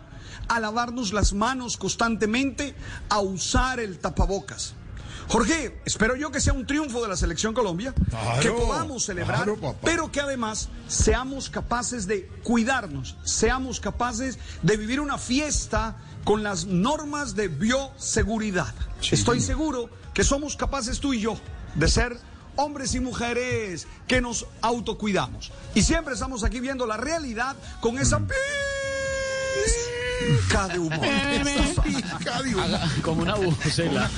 [0.48, 2.74] a lavarnos las manos constantemente,
[3.08, 4.74] a usar el tapabocas.
[5.30, 9.44] Jorge, espero yo que sea un triunfo de la selección Colombia, Claro, que podamos celebrar,
[9.44, 16.42] claro, pero que además seamos capaces de cuidarnos, seamos capaces de vivir una fiesta con
[16.42, 18.74] las normas de bioseguridad.
[19.08, 21.38] Estoy seguro que somos capaces tú y yo
[21.76, 22.18] de ser
[22.56, 25.52] hombres y mujeres que nos autocuidamos.
[25.76, 28.20] Y siempre estamos aquí viendo la realidad con esa
[30.26, 31.00] pizca de humor.
[31.84, 32.64] Pizca de humor.
[32.64, 34.10] Haga como una bucela.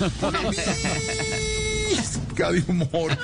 [1.91, 3.19] Pizca de humor.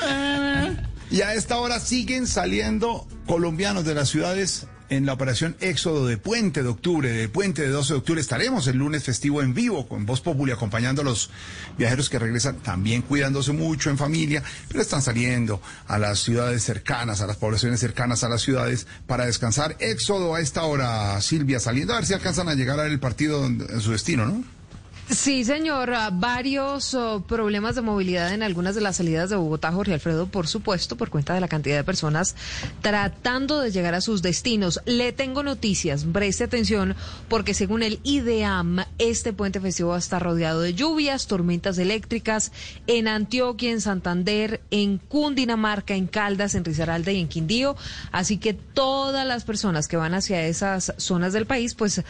[1.11, 6.19] Y a esta hora siguen saliendo colombianos de las ciudades en la operación Éxodo de
[6.19, 8.21] Puente de Octubre, de Puente de 12 de Octubre.
[8.21, 11.31] Estaremos el lunes festivo en vivo con Voz Populi acompañando a los
[11.77, 17.21] viajeros que regresan, también cuidándose mucho en familia, pero están saliendo a las ciudades cercanas,
[17.21, 19.77] a las poblaciones cercanas a las ciudades para descansar.
[19.81, 23.81] Éxodo a esta hora, Silvia, saliendo a ver si alcanzan a llegar al partido en
[23.81, 24.58] su destino, ¿no?
[25.11, 25.91] Sí, señor.
[25.95, 30.27] Ah, Varios oh, problemas de movilidad en algunas de las salidas de Bogotá, Jorge Alfredo,
[30.27, 32.37] por supuesto, por cuenta de la cantidad de personas
[32.83, 34.81] tratando de llegar a sus destinos.
[34.85, 36.95] Le tengo noticias, preste atención,
[37.29, 42.53] porque según el IDEAM, este puente festivo va a estar rodeado de lluvias, tormentas eléctricas
[42.87, 47.77] en Antioquia, en Santander, en Cundinamarca, en Caldas, en Risaralda y en Quindío.
[48.13, 52.03] Así que todas las personas que van hacia esas zonas del país, pues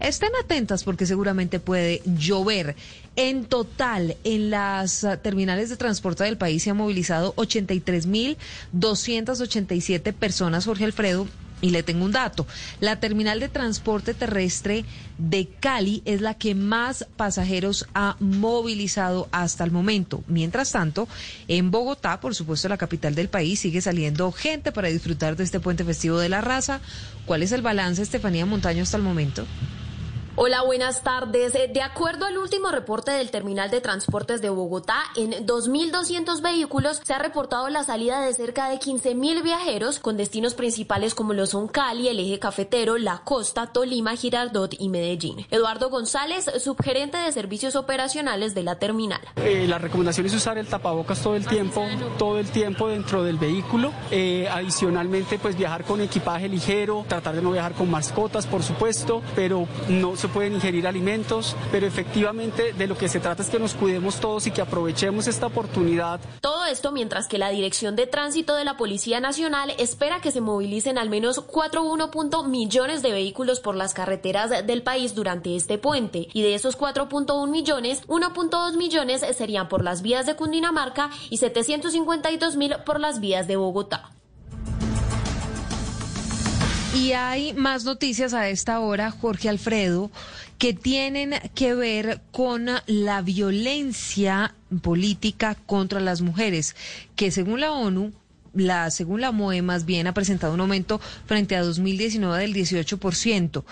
[0.00, 2.74] Estén atentas porque seguramente puede llover.
[3.16, 10.64] En total, en las ah, terminales de transporte del país se han movilizado 83.287 personas,
[10.64, 11.28] Jorge Alfredo,
[11.62, 12.46] Y le tengo un dato.
[12.80, 14.86] La terminal de transporte terrestre
[15.18, 20.24] de Cali es la que más pasajeros ha movilizado hasta el momento.
[20.26, 21.06] Mientras tanto,
[21.48, 25.60] en Bogotá, por supuesto la capital del país, sigue saliendo gente para disfrutar de este
[25.60, 26.80] puente festivo de la raza.
[27.26, 29.44] ¿Cuál es el balance, Estefanía Montaño, hasta el momento?
[30.42, 31.54] Hola, buenas tardes.
[31.54, 37.02] Eh, De acuerdo al último reporte del Terminal de Transportes de Bogotá, en 2.200 vehículos
[37.04, 41.44] se ha reportado la salida de cerca de 15.000 viajeros con destinos principales como lo
[41.44, 45.46] son Cali, el eje cafetero, La Costa, Tolima, Girardot y Medellín.
[45.50, 49.20] Eduardo González, subgerente de servicios operacionales de la terminal.
[49.36, 51.86] Eh, la recomendación es usar el tapabocas todo el tiempo,
[52.16, 53.92] todo el tiempo dentro del vehículo.
[54.10, 59.20] Eh, adicionalmente, pues viajar con equipaje ligero, tratar de no viajar con mascotas, por supuesto,
[59.36, 61.56] pero no se pueden ingerir alimentos.
[61.70, 65.26] Pero efectivamente, de lo que se trata es que nos cuidemos todos y que aprovechemos
[65.26, 66.20] esta oportunidad.
[66.40, 70.40] Todo esto mientras que la Dirección de Tránsito de la Policía Nacional espera que se
[70.40, 76.28] movilicen al menos 4.1 millones de vehículos por las carreteras del país durante este puente.
[76.32, 82.56] Y de esos 4.1 millones, 1.2 millones serían por las vías de Cundinamarca y 752
[82.56, 84.10] mil por las vías de Bogotá.
[86.94, 90.10] Y hay más noticias a esta hora, Jorge Alfredo,
[90.58, 96.74] que tienen que ver con la violencia política contra las mujeres,
[97.14, 98.12] que según la ONU,
[98.54, 103.64] la según la MOE más bien ha presentado un aumento frente a 2019 del 18%.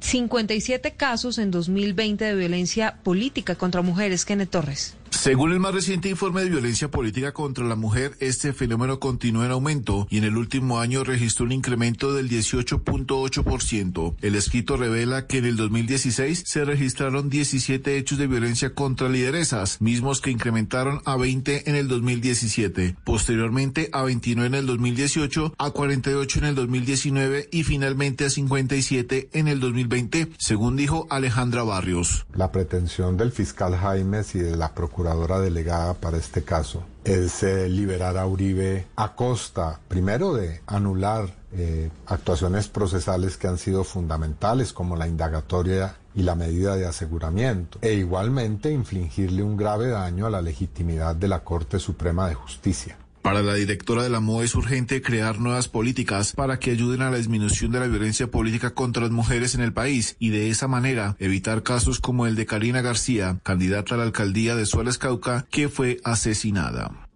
[0.00, 4.24] 57 casos en 2020 de violencia política contra mujeres.
[4.24, 4.94] Kenneth Torres.
[5.10, 9.52] Según el más reciente informe de violencia política contra la mujer, este fenómeno continúa en
[9.52, 14.14] aumento y en el último año registró un incremento del 18.8%.
[14.20, 19.80] El escrito revela que en el 2016 se registraron 17 hechos de violencia contra lideresas,
[19.80, 25.70] mismos que incrementaron a 20 en el 2017, posteriormente a 29 en el 2018, a
[25.70, 32.26] 48 en el 2019 y finalmente a 57 en el 2020, según dijo Alejandra Barrios.
[32.34, 38.16] La pretensión del fiscal Jaimes y de la procuradora delegada para este caso es liberar
[38.16, 44.96] a Uribe a costa, primero, de anular eh, actuaciones procesales que han sido fundamentales, como
[44.96, 50.40] la indagatoria y la medida de aseguramiento, e igualmente infligirle un grave daño a la
[50.40, 52.96] legitimidad de la Corte Suprema de Justicia.
[53.26, 57.10] Para la directora de la MOE es urgente crear nuevas políticas para que ayuden a
[57.10, 60.68] la disminución de la violencia política contra las mujeres en el país y de esa
[60.68, 65.44] manera evitar casos como el de Karina García, candidata a la alcaldía de Suárez Cauca,
[65.50, 67.08] que fue asesinada.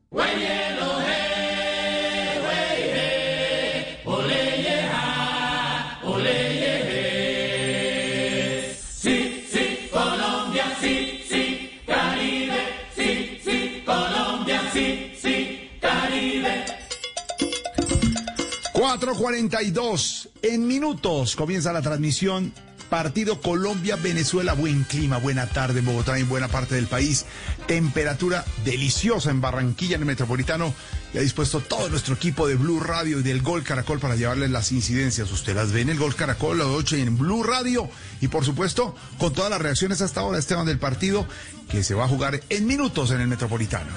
[19.14, 20.28] 4.42.
[20.42, 22.52] En minutos comienza la transmisión.
[22.88, 24.52] Partido Colombia-Venezuela.
[24.52, 27.26] Buen clima, buena tarde en Bogotá y en buena parte del país.
[27.66, 30.74] Temperatura deliciosa en Barranquilla, en el metropolitano.
[31.12, 34.50] Y ha dispuesto todo nuestro equipo de Blue Radio y del Gol Caracol para llevarles
[34.50, 35.30] las incidencias.
[35.32, 37.88] Usted las ve en el Gol Caracol, la noche en Blue Radio.
[38.20, 41.26] Y por supuesto, con todas las reacciones hasta ahora, Esteban, del partido
[41.68, 43.90] que se va a jugar en minutos en el metropolitano.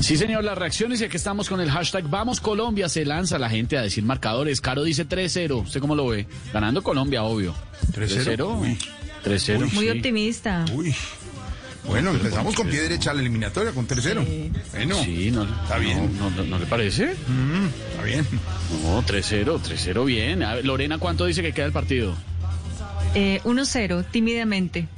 [0.00, 2.88] Sí, señor, las reacciones y aquí estamos con el hashtag Vamos Colombia.
[2.88, 4.60] Se lanza la gente a decir marcadores.
[4.60, 5.64] Caro dice 3-0.
[5.64, 6.26] ¿Usted cómo lo ve?
[6.52, 7.54] Ganando Colombia, obvio.
[7.92, 8.60] 3-0.
[8.60, 8.78] Uy.
[9.22, 9.72] 3-0.
[9.72, 9.90] Muy sí.
[9.90, 10.64] optimista.
[10.72, 10.94] Uy.
[11.86, 14.24] Bueno, empezamos con pie derecha a la eliminatoria, con 3-0.
[14.72, 16.16] Bueno, Sí, no, está bien.
[16.18, 17.14] No, no- no le parece?
[17.28, 18.26] Mm, está bien.
[18.82, 20.42] No, 3-0, 3-0 bien.
[20.42, 22.14] A ver, Lorena, ¿cuánto dice que queda el partido?
[23.14, 24.88] Eh, 1-0, tímidamente.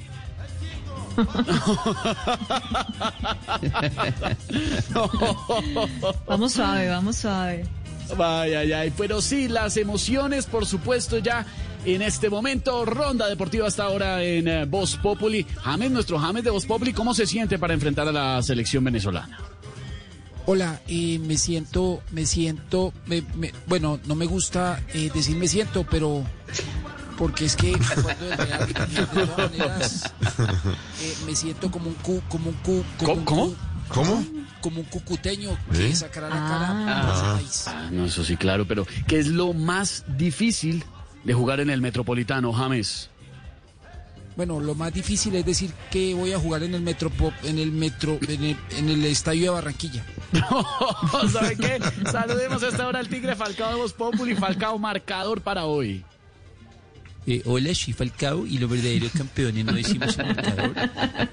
[6.27, 7.65] Vamos suave, vamos suave.
[8.17, 8.93] Vaya, ay, ay.
[8.97, 11.45] Pero sí, las emociones, por supuesto, ya
[11.87, 12.85] en este momento.
[12.85, 15.47] Ronda deportiva hasta ahora en eh, Voz Populi.
[15.63, 19.39] James, nuestro James de Voz Populi, ¿cómo se siente para enfrentar a la selección venezolana?
[20.47, 25.49] Hola, eh, me siento, me siento, me- me- bueno, no me gusta eh, decir me
[25.49, 26.25] siento, pero
[27.19, 27.73] porque es que
[28.03, 30.13] cuando de, real- de todas maneras
[31.03, 33.47] eh, me siento como un cu, como un cu, como un ¿Cómo?
[33.49, 33.57] cu-
[33.89, 34.25] ¿Cómo?
[34.61, 35.97] como un cucuteño que ¿Eh?
[35.97, 37.65] sacará la cara por ese país.
[37.69, 40.85] Ah, no, eso sí, claro, pero ¿qué es lo más difícil
[41.27, 43.11] de jugar en el Metropolitano, James?
[44.37, 47.11] Bueno, lo más difícil es decir que voy a jugar en el metro,
[47.43, 50.05] en el metro, en el, en el estadio de Barranquilla.
[51.33, 51.81] ¿Sabe qué?
[52.11, 54.35] Saludemos a esta hora al Tigre Falcao de Voz Populi.
[54.37, 56.05] Falcao, marcador para hoy.
[57.27, 60.73] Eh, hola, soy Falcao y los verdaderos campeones no decimos el marcador,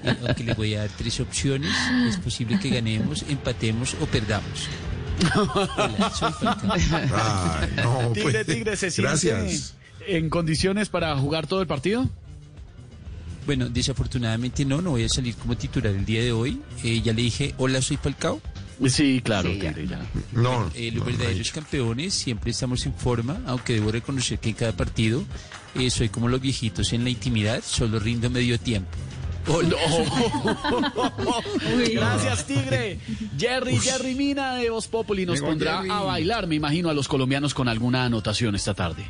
[0.02, 1.70] eh, aunque les voy a dar tres opciones.
[2.08, 4.68] Es posible que ganemos, empatemos o perdamos.
[5.76, 6.72] Hola, soy Falcao.
[6.72, 9.74] Ay, no, Tigre, pues, Tigre, ¿se siente Gracias.
[10.06, 12.08] En condiciones para jugar todo el partido?
[13.46, 16.60] Bueno, desafortunadamente no, no voy a salir como titular el día de hoy.
[16.82, 18.40] Eh, ya le dije, hola, soy Falcao.
[18.88, 19.68] Sí, claro, Sí, ya.
[19.72, 20.00] Tigre, ya.
[20.32, 24.54] No, Eh, los no, verdaderos campeones siempre estamos en forma, aunque debo reconocer que en
[24.56, 25.22] cada partido
[25.74, 28.90] eh, soy como los viejitos en la intimidad, solo rindo medio tiempo.
[29.46, 29.76] Hola.
[31.92, 32.98] Gracias, Tigre.
[33.38, 35.90] Jerry, Jerry Mina de Voz Populi nos Llegó pondrá Jerry.
[35.90, 39.04] a bailar, me imagino, a los colombianos con alguna anotación esta tarde.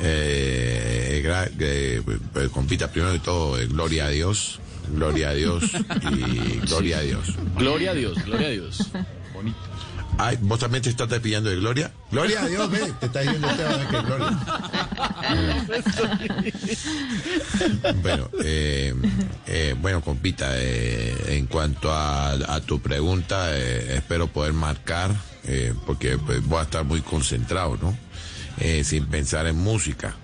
[0.00, 2.02] Eh, gra- eh,
[2.36, 4.60] eh, compita primero de todo, eh, gloria a Dios,
[4.94, 5.64] gloria a Dios
[6.12, 7.26] y gloria a Dios.
[7.56, 8.78] Gloria a Dios, gloria a Dios.
[10.20, 11.92] Ay, ¿Vos también te estás pidiendo de gloria?
[12.10, 14.38] Gloria a Dios, ve, te está diciendo Esteban que gloria.
[18.02, 18.94] Bueno, eh,
[19.46, 25.72] eh, bueno, compita, eh, en cuanto a, a tu pregunta, eh, espero poder marcar, eh,
[25.86, 27.96] porque pues, voy a estar muy concentrado, ¿no?
[28.60, 30.14] Eh, sin pensar en música,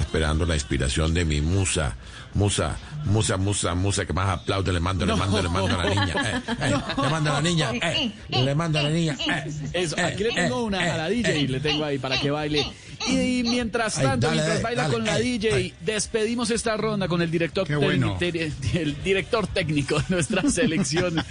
[0.00, 1.94] esperando la inspiración de mi musa,
[2.34, 5.90] musa, musa, musa, musa, que más aplaude, le mando, le mando, le mando a la
[5.90, 9.52] niña, eh, eh, le mando a la niña, eh, le mando a la niña, eh,
[9.72, 11.48] Eso, eh, aquí le tengo eh, una a la DJ, eh.
[11.48, 12.66] le tengo ahí para que baile.
[13.08, 15.74] Y mientras Ay, tanto, dale, mientras baila dale, con la DJ, ay.
[15.82, 18.18] despedimos esta ronda con el director, bueno.
[18.20, 21.22] el director técnico de nuestra selección.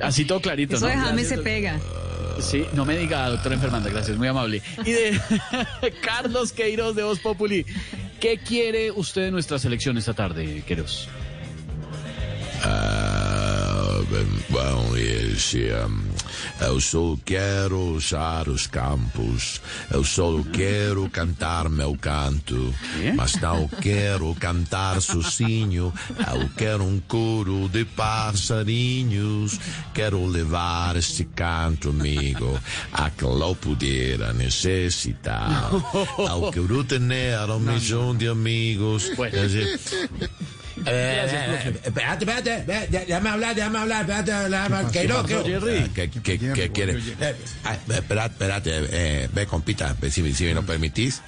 [0.00, 0.92] Así todo clarito, Eso ¿no?
[0.92, 1.78] de James se pega.
[2.40, 4.62] Sí, no me diga, doctora enfermanda, gracias, muy amable.
[4.84, 5.20] Y de
[6.02, 7.64] Carlos Queiroz de Voz Populi,
[8.20, 11.08] ¿qué quiere usted de nuestra selección esta tarde, Queiroz?
[14.10, 16.05] Bem, bom, esse, um,
[16.60, 19.60] eu só quero usar os campos,
[19.90, 22.74] eu só quero cantar meu canto,
[23.14, 29.58] mas não quero cantar sozinho, eu quero um coro de passarinhos,
[29.94, 32.58] quero levar este canto amigo
[32.92, 39.10] a que lo pudiera necessitar, eu quero ter um milhão de amigos.
[40.86, 45.34] Eh, eh, espérate, espérate, ve, ya- déjame hablar, déjame hablar, espérate, déjame, que no, que
[45.44, 45.90] Jerry?
[45.94, 46.92] ¿Qué, qué, qué quiere?
[47.20, 47.34] Eh,
[47.64, 51.22] ah, espérate, espérate, eh, ve, compita, ve, si, si me lo permitís.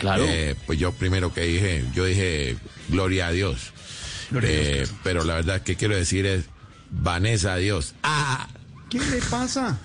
[0.00, 0.24] Claro.
[0.28, 2.56] Eh, pues yo primero que dije, yo dije,
[2.88, 3.72] gloria a Dios.
[4.42, 6.46] Eh, pero la verdad que quiero decir es,
[6.90, 7.94] Vanessa a Dios.
[8.02, 8.48] Ah,
[8.98, 9.76] ¿Qué le pasa?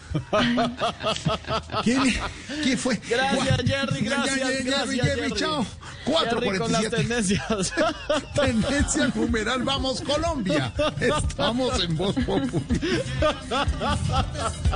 [1.84, 2.22] ¿Qué, le-
[2.64, 3.00] qué fue?
[3.10, 5.34] Gracias, Jerry, gracias, Jerry, gracias, Jerry, Jerry.
[5.34, 5.66] chao.
[6.06, 6.90] Jerry con las 4.47.
[6.96, 7.74] tendencias.
[8.36, 10.74] Tendencia numeral, vamos Colombia.
[11.00, 12.80] Estamos en Voz Populi.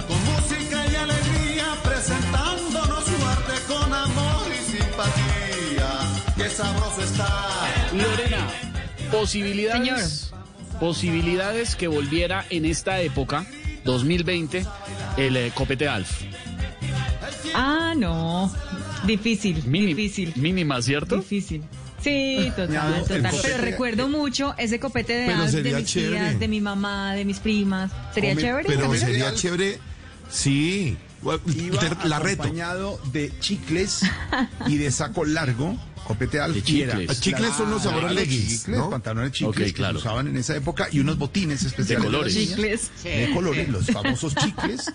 [0.08, 5.90] Con música y alegría presentándonos su arte con amor y simpatía.
[6.38, 7.48] Qué sabroso está.
[7.94, 8.48] Lorena,
[9.12, 10.32] posibilidades.
[10.80, 13.46] Posibilidades que volviera en esta época,
[13.86, 14.66] 2020,
[15.18, 16.22] el eh, copete Alf.
[17.54, 18.52] Ah, no.
[19.06, 21.18] Difícil, Mini- difícil, Mínima, ¿cierto?
[21.18, 21.64] difícil.
[22.02, 23.36] Sí, total, total.
[23.42, 26.12] Pero recuerdo mucho ese copete de, Alf, de mis chévere.
[26.20, 27.92] tías, de mi mamá, de mis primas.
[28.14, 28.64] ¿Sería Come- chévere?
[28.68, 29.80] Pero sería chévere,
[30.30, 30.98] sí.
[31.56, 32.44] Iba Te- La reto.
[32.44, 34.02] acompañado de chicles
[34.68, 35.78] y de saco largo.
[36.06, 37.20] Copete De y era- chicles.
[37.20, 38.90] Chicles son los Claro, sabores leggings, chicles, ¿no?
[38.92, 39.98] pantalones chicles Ok, que claro.
[39.98, 42.36] usaban en esa época y unos botines especiales De colores.
[42.36, 42.50] niñas.
[42.56, 42.92] Chicles.
[43.04, 44.92] de colores, los famosos chicles,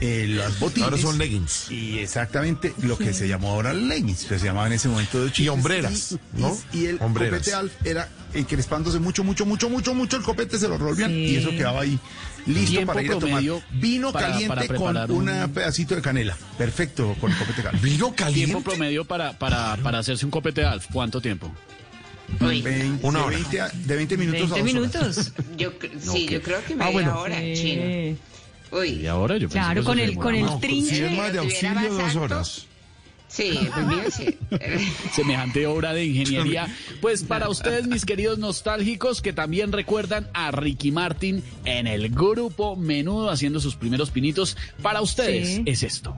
[0.00, 0.84] eh, las botines.
[0.84, 1.68] Ahora son leggings.
[1.72, 5.32] Y exactamente lo que se llamó ahora leggings, pero se llamaba en ese momento de
[5.32, 5.48] chicles.
[5.50, 6.56] hombreras, y, ¿no?
[6.72, 7.40] Y, y el Hombreras.
[7.40, 11.16] copete Alf era encrespándose mucho, mucho, mucho, mucho, mucho el copete, se lo revolvían Sí.
[11.16, 11.98] y eso quedaba ahí
[12.46, 15.94] listo Tiempo para ir a tomar promedio vino para- caliente para con un un- pedacito
[15.96, 16.36] de canela.
[16.56, 17.82] Perfecto con el copete Alf.
[17.82, 18.60] Vino Tiempo caliente.
[18.62, 20.86] promedio para, para, para hacerse un copete Alf.
[20.92, 21.50] ¿Cuánto tiempo?
[22.40, 23.26] Una de, hora.
[23.36, 25.32] 20 a, de 20 minutos 20 a minutos.
[25.56, 27.20] Yo, sí, yo creo que media Ah, bueno.
[27.20, 27.54] hora, Sí.
[27.54, 28.18] chino.
[28.72, 30.60] Uy, Y ahora yo pensé Claro, que eso con se el, con el demoraba más.
[30.60, 30.96] trinche.
[30.96, 32.20] Si es más de auxilio, dos alto.
[32.20, 32.66] horas.
[33.28, 34.38] Sí, pues mío sí.
[35.12, 36.66] semejante obra de ingeniería.
[37.00, 42.76] Pues para ustedes, mis queridos nostálgicos, que también recuerdan a Ricky Martin en el grupo
[42.76, 45.62] Menudo haciendo sus primeros pinitos, para ustedes Sí.
[45.66, 46.16] es esto.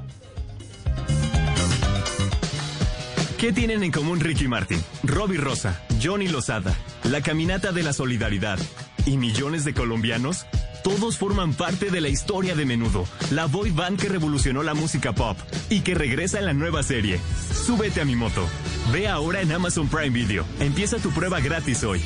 [3.38, 8.59] ¿Qué tienen en común Ricky Martin, Robbie Rosa, Johnny Lozada, la Caminata de la Solidaridad
[9.06, 10.44] y millones de colombianos?
[10.89, 15.14] Todos forman parte de la historia de Menudo, la boy band que revolucionó la música
[15.14, 15.36] pop
[15.68, 17.20] y que regresa en la nueva serie.
[17.53, 18.49] Súbete a mi moto.
[18.91, 20.47] Ve ahora en Amazon Prime Video.
[20.61, 22.01] Empieza tu prueba gratis hoy.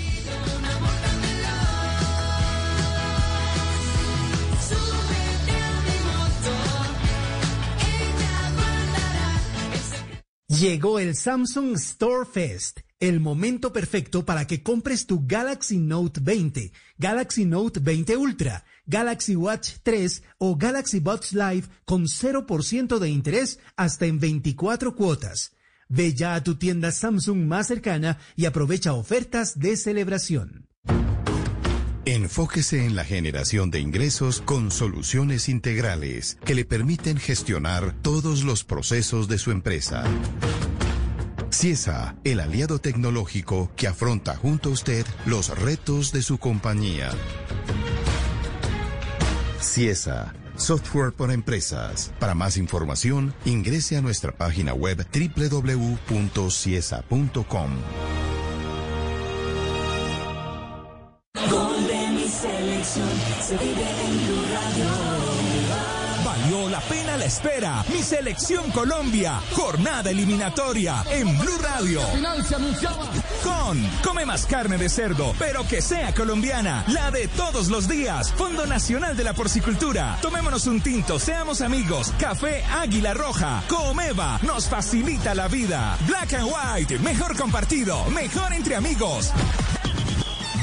[10.49, 16.73] Llegó el Samsung Store Fest, el momento perfecto para que compres tu Galaxy Note 20,
[16.99, 23.59] Galaxy Note 20 Ultra, Galaxy Watch 3 o Galaxy Buds Live con 0% de interés
[23.77, 25.53] hasta en 24 cuotas.
[25.89, 30.69] Ve ya a tu tienda Samsung más cercana y aprovecha ofertas de celebración.
[32.05, 38.65] Enfóquese en la generación de ingresos con soluciones integrales que le permiten gestionar todos los
[38.65, 40.03] procesos de su empresa.
[41.53, 47.11] CIESA, el aliado tecnológico que afronta junto a usted los retos de su compañía.
[49.63, 52.13] CIESA, software para empresas.
[52.19, 55.73] Para más información, ingrese a nuestra página web www.ciesa.com.
[67.23, 67.85] la espera.
[67.93, 69.41] Mi selección Colombia.
[69.53, 72.01] Jornada eliminatoria en Blue Radio.
[73.45, 76.85] Con Come más carne de cerdo, pero que sea colombiana.
[76.89, 78.33] La de todos los días.
[78.33, 80.19] Fondo Nacional de la Porcicultura.
[80.21, 82.13] Tomémonos un tinto, seamos amigos.
[82.19, 83.63] Café Águila Roja.
[83.69, 85.97] Comeva nos facilita la vida.
[86.09, 86.99] Black and White.
[86.99, 88.05] Mejor compartido.
[88.07, 89.33] Mejor entre amigos.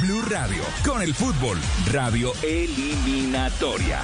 [0.02, 1.58] Blue Radio, con el fútbol,
[1.92, 4.04] radio eliminatoria.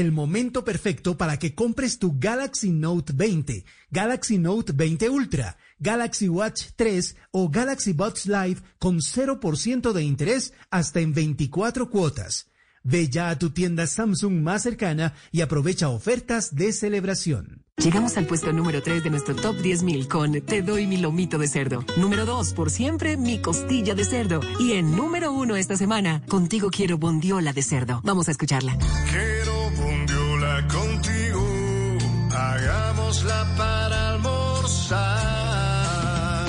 [0.00, 6.28] el momento perfecto para que compres tu Galaxy Note 20, Galaxy Note 20 Ultra, Galaxy
[6.28, 12.50] Watch 3 o Galaxy Buds Live con 0% de interés hasta en 24 cuotas.
[12.82, 17.64] Ve ya a tu tienda Samsung más cercana y aprovecha ofertas de celebración.
[17.78, 21.48] Llegamos al puesto número 3 de nuestro top 10.000 con Te doy mi lomito de
[21.48, 21.84] cerdo.
[21.96, 24.40] Número 2, por siempre, mi costilla de cerdo.
[24.60, 28.00] Y en número 1 esta semana, contigo quiero bondiola de cerdo.
[28.04, 28.78] Vamos a escucharla.
[29.10, 31.98] Quiero bondiola contigo,
[32.34, 34.96] hagámosla para almorzar.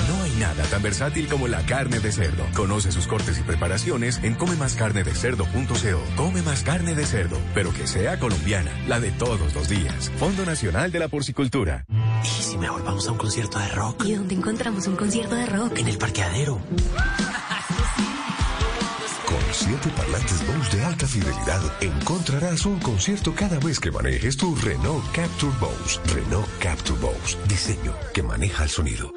[0.08, 2.44] No hay nada tan versátil como la carne de cerdo.
[2.54, 6.02] Conoce sus cortes y preparaciones en comemascarnedecerdo.co.
[6.16, 10.10] Come más carne de cerdo, pero que sea colombiana, la de todos los días.
[10.18, 11.84] Fondo Nacional de la Porcicultura.
[12.22, 14.04] ¿Y si mejor vamos a un concierto de rock?
[14.04, 15.78] ¿Y dónde encontramos un concierto de rock?
[15.78, 16.60] En el parqueadero.
[19.60, 25.04] Siete parlantes Bose de alta fidelidad, encontrarás un concierto cada vez que manejes tu Renault
[25.10, 25.98] Capture Bose.
[26.14, 27.36] Renault Capture Bose.
[27.48, 29.12] Diseño que maneja el sonido.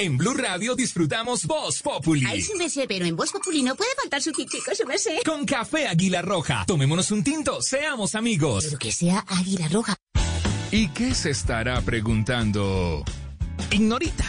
[0.00, 2.24] En Blue Radio disfrutamos Voz Populi.
[2.26, 4.96] Ay, sí me sé, pero en Voz Populi no puede faltar su tintico, sí me
[4.96, 5.20] sé.
[5.26, 6.64] Con café Águila Roja.
[6.66, 8.64] Tomémonos un tinto, seamos amigos.
[8.64, 9.94] Pero que sea Águila Roja.
[10.70, 13.04] ¿Y qué se estará preguntando?
[13.70, 14.24] Ignorita.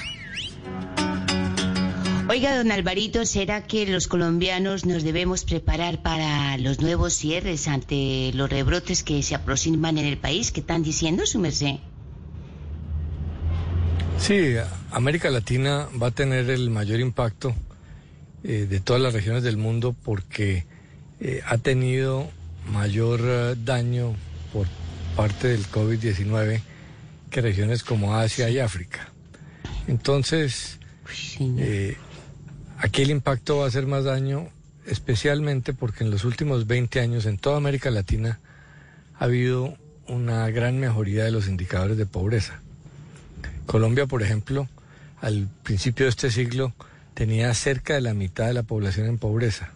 [2.28, 8.32] Oiga, don Alvarito, ¿será que los colombianos nos debemos preparar para los nuevos cierres ante
[8.34, 10.52] los rebrotes que se aproximan en el país?
[10.52, 11.78] ¿Qué están diciendo, su merced?
[14.18, 14.56] Sí,
[14.92, 17.56] América Latina va a tener el mayor impacto
[18.44, 20.66] eh, de todas las regiones del mundo porque
[21.22, 22.30] eh, ha tenido
[22.70, 24.14] mayor eh, daño
[24.52, 24.68] por
[25.16, 26.62] parte del COVID-19
[27.30, 29.10] que regiones como Asia y África.
[29.88, 30.80] Entonces,
[32.78, 34.50] aquí el impacto va a ser más daño,
[34.86, 38.42] especialmente porque en los últimos 20 años en toda América Latina
[39.18, 39.78] ha habido
[40.08, 42.60] una gran mejoría de los indicadores de pobreza.
[43.66, 44.68] Colombia, por ejemplo,
[45.22, 46.74] al principio de este siglo
[47.14, 49.72] tenía cerca de la mitad de la población en pobreza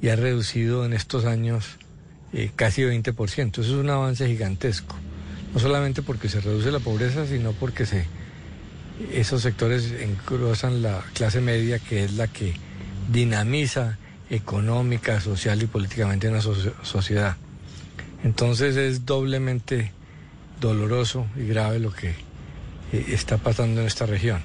[0.00, 1.76] y ha reducido en estos años
[2.32, 3.50] eh, casi 20%.
[3.52, 4.96] Eso es un avance gigantesco.
[5.54, 7.86] No solamente porque se reduce la pobreza, sino porque
[9.12, 12.54] esos sectores engrosan la clase media, que es la que
[13.10, 13.98] dinamiza
[14.28, 17.36] económica, social y políticamente una soci- sociedad.
[18.24, 19.92] Entonces es doblemente
[20.60, 22.14] doloroso y grave lo que
[23.08, 24.42] está pasando en esta región.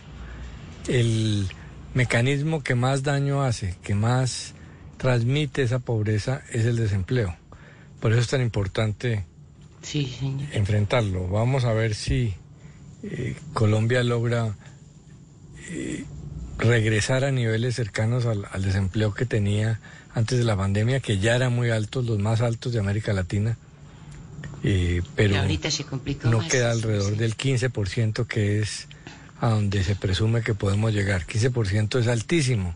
[0.87, 1.47] El
[1.93, 4.53] mecanismo que más daño hace, que más
[4.97, 7.35] transmite esa pobreza es el desempleo.
[7.99, 9.25] Por eso es tan importante
[10.53, 11.27] enfrentarlo.
[11.27, 12.33] Vamos a ver si
[13.03, 14.55] eh, Colombia logra
[15.69, 16.05] eh,
[16.57, 19.79] regresar a niveles cercanos al, al desempleo que tenía
[20.13, 23.57] antes de la pandemia, que ya eran muy altos, los más altos de América Latina.
[24.63, 26.47] Eh, pero Y ahorita se complicó no más.
[26.47, 28.87] queda alrededor del 15% que es
[29.39, 31.25] a donde se presume que podemos llegar.
[31.25, 32.75] 15% es altísimo,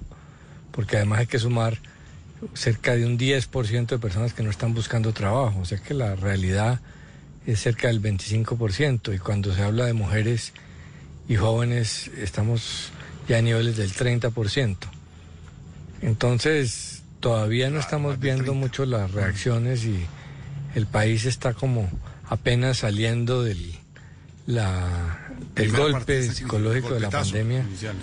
[0.72, 1.78] porque además hay que sumar
[2.54, 6.16] cerca de un 10% de personas que no están buscando trabajo, o sea que la
[6.16, 6.82] realidad
[7.46, 10.54] es cerca del 25% y cuando se habla de mujeres
[11.28, 12.92] y jóvenes estamos
[13.28, 14.76] ya a niveles del 30%.
[16.02, 20.06] Entonces, todavía no estamos viendo mucho las reacciones y
[20.76, 21.90] el país está como
[22.30, 23.76] apenas saliendo del,
[24.46, 27.96] la, parte golpe psicológico de la pandemia, inicial,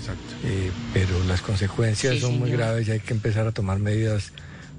[0.45, 4.33] eh, pero las consecuencias Sí, son muy graves y hay que empezar a tomar medidas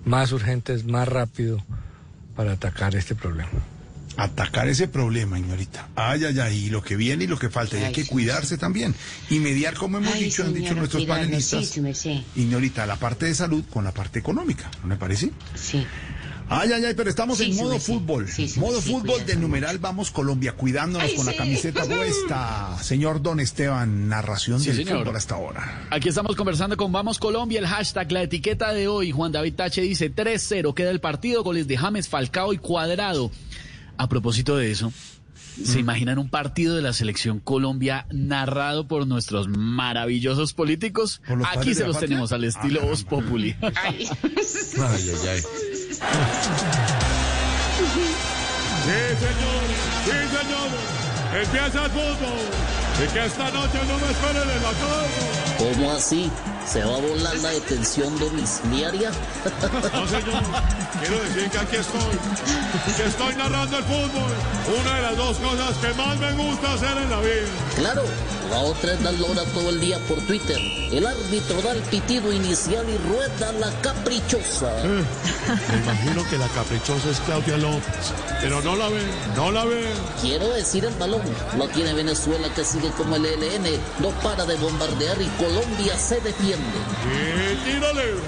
[0.05, 1.63] más urgentes, más rápido
[2.35, 3.51] para atacar este problema.
[4.15, 5.87] Atacar ese problema, señorita.
[5.95, 7.77] Ay, ay, ay, y lo que viene y lo que falta.
[7.77, 8.93] y hay Ay, que sí, cuidarse también.
[9.31, 11.79] Y mediar, como hemos Ay, dicho, han dicho nuestros panelistas.
[12.35, 15.31] Señorita, la parte de salud con la parte económica, ¿no me parece?
[15.55, 15.87] Sí.
[16.49, 18.27] Ay, ay, ay, pero estamos Sí, en modo fútbol.
[18.27, 22.77] Sí, modo fútbol de numeral Vamos Colombia, cuidándonos Ay, con la camiseta puesta.
[22.81, 24.99] Señor Don Esteban, narración Sí, del señor.
[24.99, 25.87] fútbol hasta ahora.
[25.89, 29.11] Aquí estamos conversando con Vamos Colombia, el hashtag, la etiqueta de hoy.
[29.11, 33.31] Juan David Tache dice 3-0, queda el partido, goles de James, Falcao y Cuadrado.
[33.97, 34.91] A propósito de eso,
[35.63, 41.21] ¿se imaginan un partido de la selección Colombia narrado por nuestros maravillosos políticos?
[41.27, 42.09] ¿Por los Aquí se los patria?
[42.09, 43.55] tenemos al estilo Ah, Voz Populi.
[43.61, 44.07] Ay,
[44.79, 45.41] ay, ay.
[48.83, 49.63] Sí, señor,
[50.05, 50.69] sí, señor.
[51.41, 52.41] Empieza el fútbol.
[53.03, 55.55] Y que esta noche no me esperen en la casa.
[55.57, 56.31] ¿Cómo así?
[56.65, 59.11] ¿Se va a volar la detención domiciliaria?
[59.93, 60.43] No, señor.
[60.99, 62.95] Quiero decir que aquí estoy.
[62.95, 64.31] Que estoy narrando el fútbol.
[64.81, 67.47] Una de las dos cosas que más me gusta hacer en la vida.
[67.75, 68.03] Claro,
[68.49, 70.57] la otra es dar lora todo el día por Twitter.
[70.91, 74.71] El árbitro da el pitido inicial y rueda la caprichosa.
[74.83, 78.13] Me imagino que la caprichosa es Claudia López.
[78.41, 79.01] Pero no la ve,
[79.35, 79.85] no la ve.
[80.21, 81.21] Quiero decir el balón.
[81.57, 83.79] Lo tiene Venezuela que sigue como el ELN.
[83.99, 86.19] No para de bombardear y Colombia se
[86.57, 87.53] defiende.
[87.53, 88.23] Y tiro libre.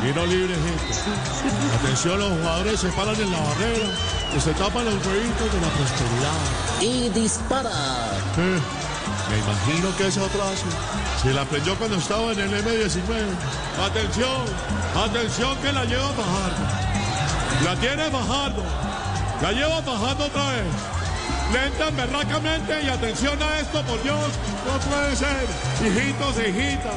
[0.00, 1.74] Tiro libre, gente.
[1.82, 3.88] Atención, los jugadores se paran en la barrera
[4.36, 6.38] y se tapan los huevitos de la prosperidad.
[6.80, 7.70] Y dispara.
[8.38, 8.60] Eh,
[9.30, 10.64] Me imagino que esa frase
[11.22, 13.26] se la aprendió cuando estaba en el M19.
[13.84, 14.44] Atención,
[14.96, 17.64] atención que la lleva bajando.
[17.64, 18.62] La tiene bajando.
[19.42, 20.64] La lleva bajando otra vez.
[21.52, 24.18] Lenta, berracamente y atención a esto, por Dios,
[24.66, 25.46] no puede ser.
[25.84, 26.94] Hijitos e hijitas,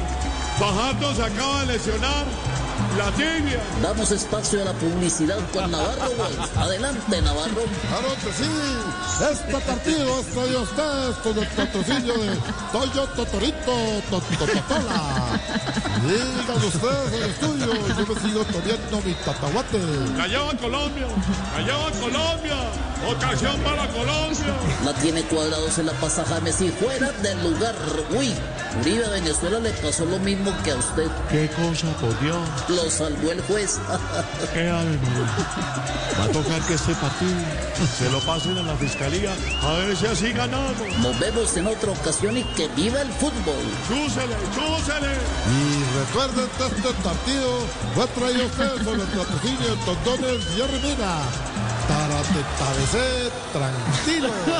[0.62, 2.24] Fajardo se acaba de lesionar
[2.96, 3.60] la tibia.
[3.82, 6.12] Damos espacio a la publicidad con Navarro.
[6.56, 7.62] Adelante, Navarro.
[7.88, 8.50] Claro que sí.
[9.30, 12.36] Este partido es a ustedes con el patrocinio de
[12.72, 13.72] Toyo Totorito
[14.10, 15.40] Totototola.
[16.02, 19.78] Digan ustedes el estudio, yo me sigo tomando mi tatahuate.
[20.16, 21.06] La lleva Colombia,
[21.54, 22.56] la lleva Colombia.
[23.08, 24.54] Ocasión para Colombia.
[24.84, 27.74] La tiene cuadrado, se la pasa James y fuera del lugar.
[28.16, 28.32] Uy,
[28.80, 31.08] Uribe a Venezuela le pasó lo mismo que a usted.
[31.28, 32.38] ¿Qué cosa, por Dios?
[32.68, 33.78] Lo salvó el juez.
[34.52, 34.70] ¿Qué?
[34.70, 37.34] Va a tocar que este partido
[37.98, 40.72] se lo pasen a la fiscalía a ver si así ganamos.
[41.00, 43.64] Nos vemos en otra ocasión y que viva el fútbol.
[43.88, 45.12] ¡Chúsele, chúsele!
[45.48, 50.60] Y recuerden que este partido fue traído a ustedes con el patrocinio de Tondones y
[50.60, 51.22] Hermina.
[51.88, 54.30] Para te parecer tranquilo.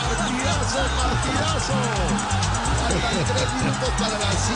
[0.00, 2.49] Partidazo, partidazo.
[2.90, 4.50] Minutos para las.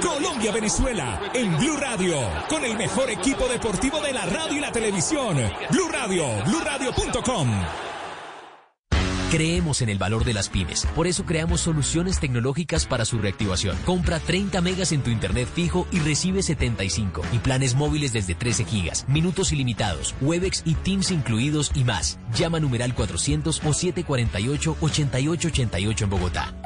[0.00, 2.16] Colombia-Venezuela en Blue Radio,
[2.48, 5.36] con el mejor equipo deportivo de la radio y la televisión.
[5.70, 7.48] Blue Radio, bluradio.com.
[9.32, 13.76] Creemos en el valor de las pymes, por eso creamos soluciones tecnológicas para su reactivación.
[13.86, 18.66] Compra 30 megas en tu internet fijo y recibe 75 y planes móviles desde 13
[18.66, 22.18] gigas, minutos ilimitados, Webex y Teams incluidos y más.
[22.34, 26.61] Llama numeral 400 o 748 8888 en Bogotá.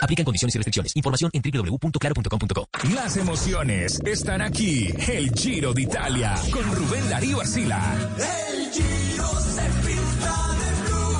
[0.00, 0.96] Aplican condiciones y restricciones.
[0.96, 2.68] Información en www.claro.com.co.
[2.94, 4.92] Las emociones están aquí.
[5.08, 7.96] El Giro de Italia con Rubén Darío Arcila.
[8.18, 11.18] El Giro se filtra de Blue.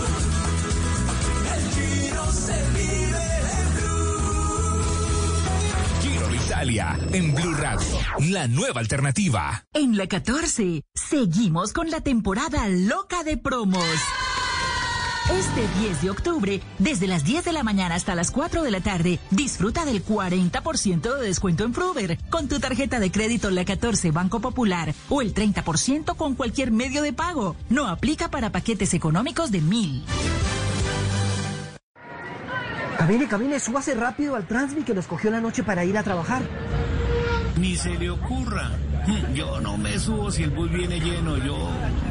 [1.55, 4.83] El Giro se vive de Blue.
[6.03, 7.99] Giro de Italia en Blue Radio.
[8.31, 9.65] La nueva alternativa.
[9.73, 13.85] En la 14, seguimos con la temporada loca de promos.
[15.31, 18.81] Este 10 de octubre, desde las 10 de la mañana hasta las 4 de la
[18.81, 24.11] tarde, disfruta del 40% de descuento en Fruver con tu tarjeta de crédito La 14
[24.11, 27.57] Banco Popular o el 30% con cualquier medio de pago.
[27.69, 30.03] No aplica para paquetes económicos de mil.
[32.97, 36.43] Camine, camine, súbase rápido al Transmi que nos cogió la noche para ir a trabajar.
[37.61, 38.71] Ni se le ocurra.
[39.07, 41.37] Hmm, Yo no me subo si el bus viene lleno.
[41.39, 41.57] Yo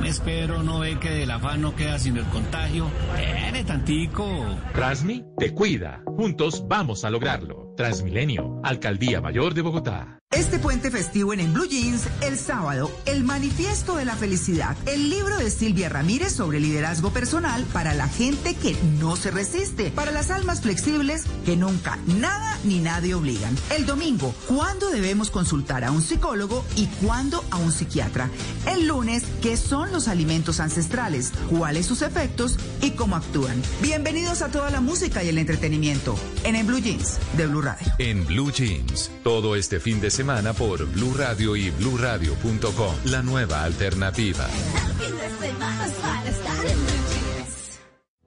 [0.02, 2.88] me espero, no ve que del afán no queda sino el contagio.
[3.18, 4.28] Espere tantico.
[4.74, 6.02] Transmi te cuida.
[6.06, 7.67] Juntos vamos a lograrlo.
[7.78, 10.20] Transmilenio, Alcaldía Mayor de Bogotá.
[10.30, 15.10] Este puente festivo en, en Blue Jeans, el sábado, el manifiesto de la felicidad, el
[15.10, 20.12] libro de Silvia Ramírez sobre liderazgo personal para la gente que no se resiste, para
[20.12, 23.56] las almas flexibles que nunca nada ni nadie obligan.
[23.74, 28.30] El domingo, ¿cuándo debemos consultar a un psicólogo y cuándo a un psiquiatra?
[28.66, 31.32] El lunes, ¿qué son los alimentos ancestrales?
[31.50, 33.62] ¿Cuáles sus efectos y cómo actúan?
[33.82, 37.94] Bienvenidos a toda la música y el entretenimiento en, en Blue Jeans de Blue Radio.
[37.98, 43.64] En Blue Jeans, todo este fin de semana por Blue Radio y bluradio.com, la nueva
[43.64, 44.48] alternativa.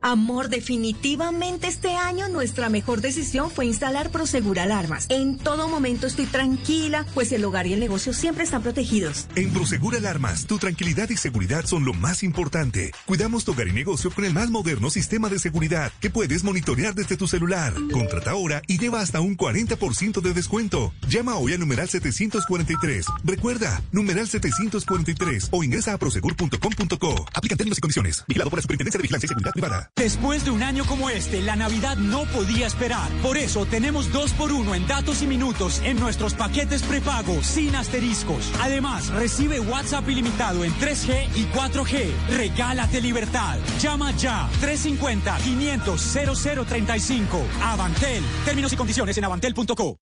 [0.03, 5.07] Amor, definitivamente este año nuestra mejor decisión fue instalar Prosegur Alarmas.
[5.11, 9.27] En todo momento estoy tranquila, pues el hogar y el negocio siempre están protegidos.
[9.35, 12.93] En Prosegur Alarmas, tu tranquilidad y seguridad son lo más importante.
[13.05, 16.95] Cuidamos tu hogar y negocio con el más moderno sistema de seguridad que puedes monitorear
[16.95, 17.75] desde tu celular.
[17.93, 20.95] Contrata ahora y lleva hasta un 40% de descuento.
[21.09, 23.07] Llama hoy a numeral 743.
[23.23, 27.27] Recuerda, numeral 743 o ingresa a prosegur.com.co.
[27.35, 28.25] Aplica términos y condiciones.
[28.27, 29.90] Vigilado por la Superintendencia de Vigilancia y Seguridad Privada.
[29.97, 33.11] Después de un año como este, la Navidad no podía esperar.
[33.23, 37.75] Por eso tenemos dos por uno en datos y minutos en nuestros paquetes prepago sin
[37.77, 38.51] asteriscos.
[38.61, 42.11] Además, recibe WhatsApp ilimitado en 3G y 4G.
[42.37, 43.59] Regálate libertad.
[43.81, 47.27] Llama ya 350-500-0035.
[47.63, 48.23] Avantel.
[48.45, 49.97] Términos y condiciones en avantel.co.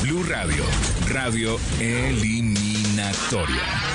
[0.04, 0.66] Blue Radio,
[1.10, 3.87] radio eliminatoria.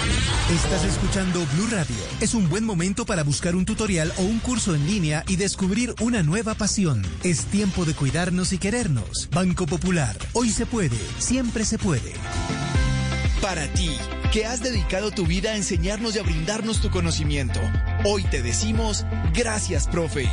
[0.51, 1.97] Estás escuchando Blue Radio.
[2.21, 5.95] Es un buen momento para buscar un tutorial o un curso en línea y descubrir
[6.01, 7.01] una nueva pasión.
[7.23, 9.31] Es tiempo de cuidarnos y querernos.
[9.31, 10.17] Banco Popular.
[10.33, 12.13] Hoy se puede, siempre se puede.
[13.41, 13.97] Para ti,
[14.33, 17.61] que has dedicado tu vida a enseñarnos y a brindarnos tu conocimiento,
[18.05, 20.29] hoy te decimos gracias, profe.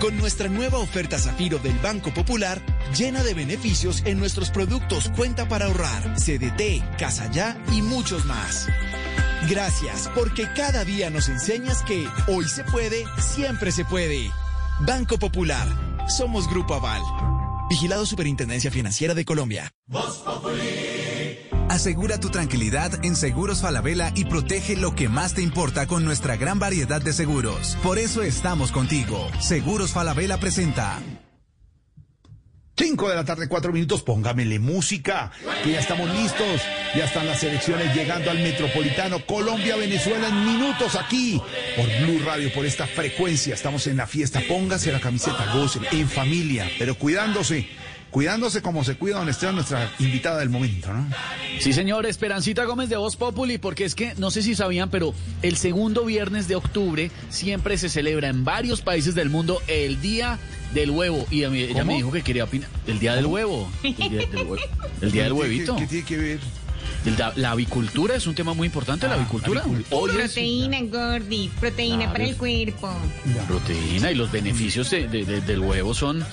[0.00, 2.60] Con nuestra nueva oferta Zafiro del Banco Popular,
[2.96, 8.66] llena de beneficios en nuestros productos Cuenta para ahorrar, CDT, Casa Ya y muchos más.
[9.48, 14.30] Gracias, porque cada día nos enseñas que hoy se puede, siempre se puede.
[14.80, 15.68] Banco Popular,
[16.08, 17.02] somos Grupo Aval.
[17.68, 19.72] Vigilado Superintendencia Financiera de Colombia.
[21.68, 26.36] Asegura tu tranquilidad en Seguros Falabella y protege lo que más te importa con nuestra
[26.36, 27.76] gran variedad de seguros.
[27.82, 29.28] Por eso estamos contigo.
[29.40, 31.02] Seguros Falabella presenta.
[32.78, 35.30] 5 de la tarde, 4 minutos, póngamele música,
[35.64, 36.60] que ya estamos listos,
[36.94, 41.40] ya están las elecciones llegando al Metropolitano, Colombia, Venezuela en minutos aquí,
[41.74, 46.06] por Blue Radio, por esta frecuencia, estamos en la fiesta, póngase la camiseta, gocen, en
[46.06, 47.66] familia, pero cuidándose,
[48.10, 51.08] cuidándose como se cuida donde esté nuestra invitada del momento, ¿no?
[51.58, 55.14] Sí, señor, Esperancita Gómez de Voz Populi, porque es que no sé si sabían, pero
[55.40, 60.38] el segundo viernes de octubre siempre se celebra en varios países del mundo el Día
[60.80, 61.26] del Huevo.
[61.30, 62.68] Y a mí, ella me dijo que quería opinar.
[62.86, 63.68] El Día del Huevo.
[63.82, 64.60] El Día del, hue-
[65.00, 65.76] el día del Huevito.
[65.76, 66.40] ¿Qué, tiene que ver?
[67.36, 69.62] La avicultura es un tema muy importante, la avicultura.
[69.90, 72.12] Hoy es Proteína, Gordy, proteína Claro.
[72.12, 72.90] para el cuerpo.
[73.46, 76.24] proteína y los beneficios de- de- de- del huevo son,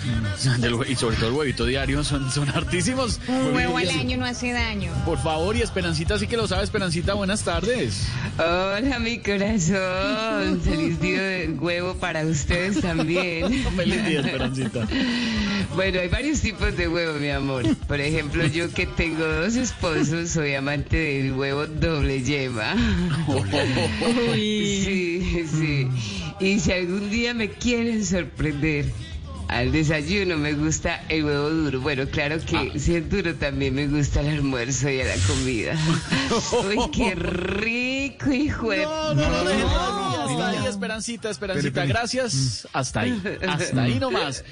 [0.60, 3.20] del hue- y sobre todo el huevito diario, son, son hartísimos.
[3.28, 4.92] Un huevo al año no hace daño.
[5.06, 8.08] Por favor, y Esperancita sí que lo sabe, Esperancita, buenas tardes.
[8.40, 10.60] Hola, mi corazón.
[10.64, 13.64] Feliz día del huevo para ustedes también.
[13.76, 14.88] Feliz día, Esperancita.
[15.76, 17.64] Bueno, hay varios tipos de huevo, mi amor.
[17.88, 22.76] Por ejemplo, yo que tengo dos esposos, soy amante del huevo doble yema.
[24.34, 25.88] Sí, sí.
[26.40, 28.86] Y si algún día me quieren sorprender,
[29.48, 31.82] al desayuno me gusta el huevo duro.
[31.82, 35.78] Bueno, claro que si es duro también me gusta el almuerzo y a la comida.
[36.68, 38.84] Uy, qué rico, hijo de...
[38.84, 42.68] No, no, no, no, hasta ahí, Esperancita, Esperancita, gracias.
[42.74, 44.44] Hasta ahí, hasta ahí nomás.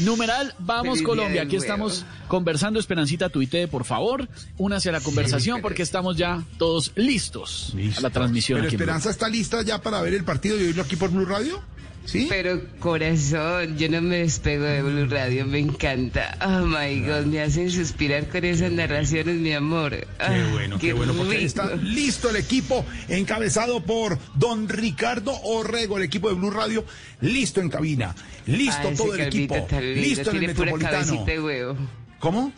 [0.00, 1.42] Numeral, vamos Colombia.
[1.42, 1.64] Aquí huevo.
[1.64, 4.28] estamos conversando, Esperancita, tuitee, por favor.
[4.56, 8.60] Únase a la conversación porque estamos ya todos listos a la transmisión.
[8.60, 8.70] Pero.
[8.70, 11.62] Esperanza está lista ya para ver el partido y oírlo aquí por Blue Radio.
[12.08, 12.26] ¿Sí?
[12.26, 16.38] Pero corazón, yo no me despego de Blue Radio, me encanta.
[16.42, 20.06] Oh my God, me hacen suspirar con esas narraciones, mi amor.
[20.18, 25.98] Ah, Qué bueno, qué, bueno, porque está listo el equipo encabezado por don Ricardo Orrego,
[25.98, 26.82] el equipo de Blue Radio,
[27.20, 28.14] listo en cabina,
[28.46, 31.24] listo Ah, todo el equipo, listo en el Metropolitano.
[31.26, 31.76] de huevo.
[32.20, 32.52] ¿Cómo?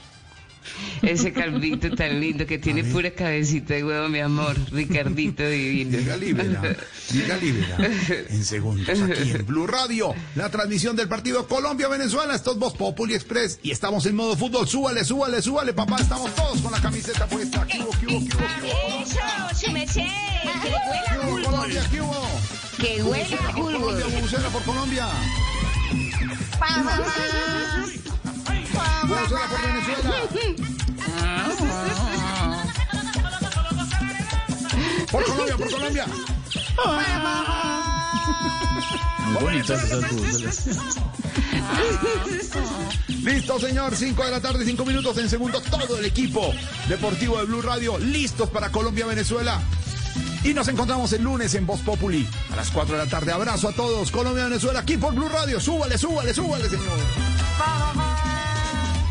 [1.03, 4.57] Ese calvito tan lindo que tiene pura cabecita de huevo, mi amor.
[4.71, 5.99] Ricardito divino.
[5.99, 6.77] Diga libera,
[7.11, 7.77] diga libera.
[8.29, 13.15] En segundos aquí en Blue Radio, la transmisión del partido Colombia-Venezuela, esto es Voz Populi
[13.15, 17.27] Express y estamos en modo fútbol, súbale, súbale, súbale, papá, estamos todos con la camiseta
[17.27, 17.67] puesta.
[17.67, 18.37] ¿Qué hubo, qué hubo, qué
[21.27, 22.27] hubo, Colombia, ¿qué hubo?
[22.79, 25.07] Que huela a Por Colombia, Bubucela por Colombia.
[29.09, 29.29] Por.
[35.11, 36.07] Por Colombia, por Colombia.
[39.41, 40.05] Bonitas esas.
[43.23, 43.97] Listo, señor.
[43.97, 45.61] 5 de la tarde, 5 minutos en segundo.
[45.61, 46.53] Todo el equipo
[46.89, 49.61] deportivo de Blue Radio listos para Colombia, Venezuela.
[50.43, 53.33] Y nos encontramos el lunes en Voz Populi a las 4 de la tarde.
[53.33, 54.11] Abrazo a todos.
[54.11, 55.61] Colombia, Venezuela, aquí por Blue Radio.
[55.61, 56.99] Súbale, súbale, súbale, señor.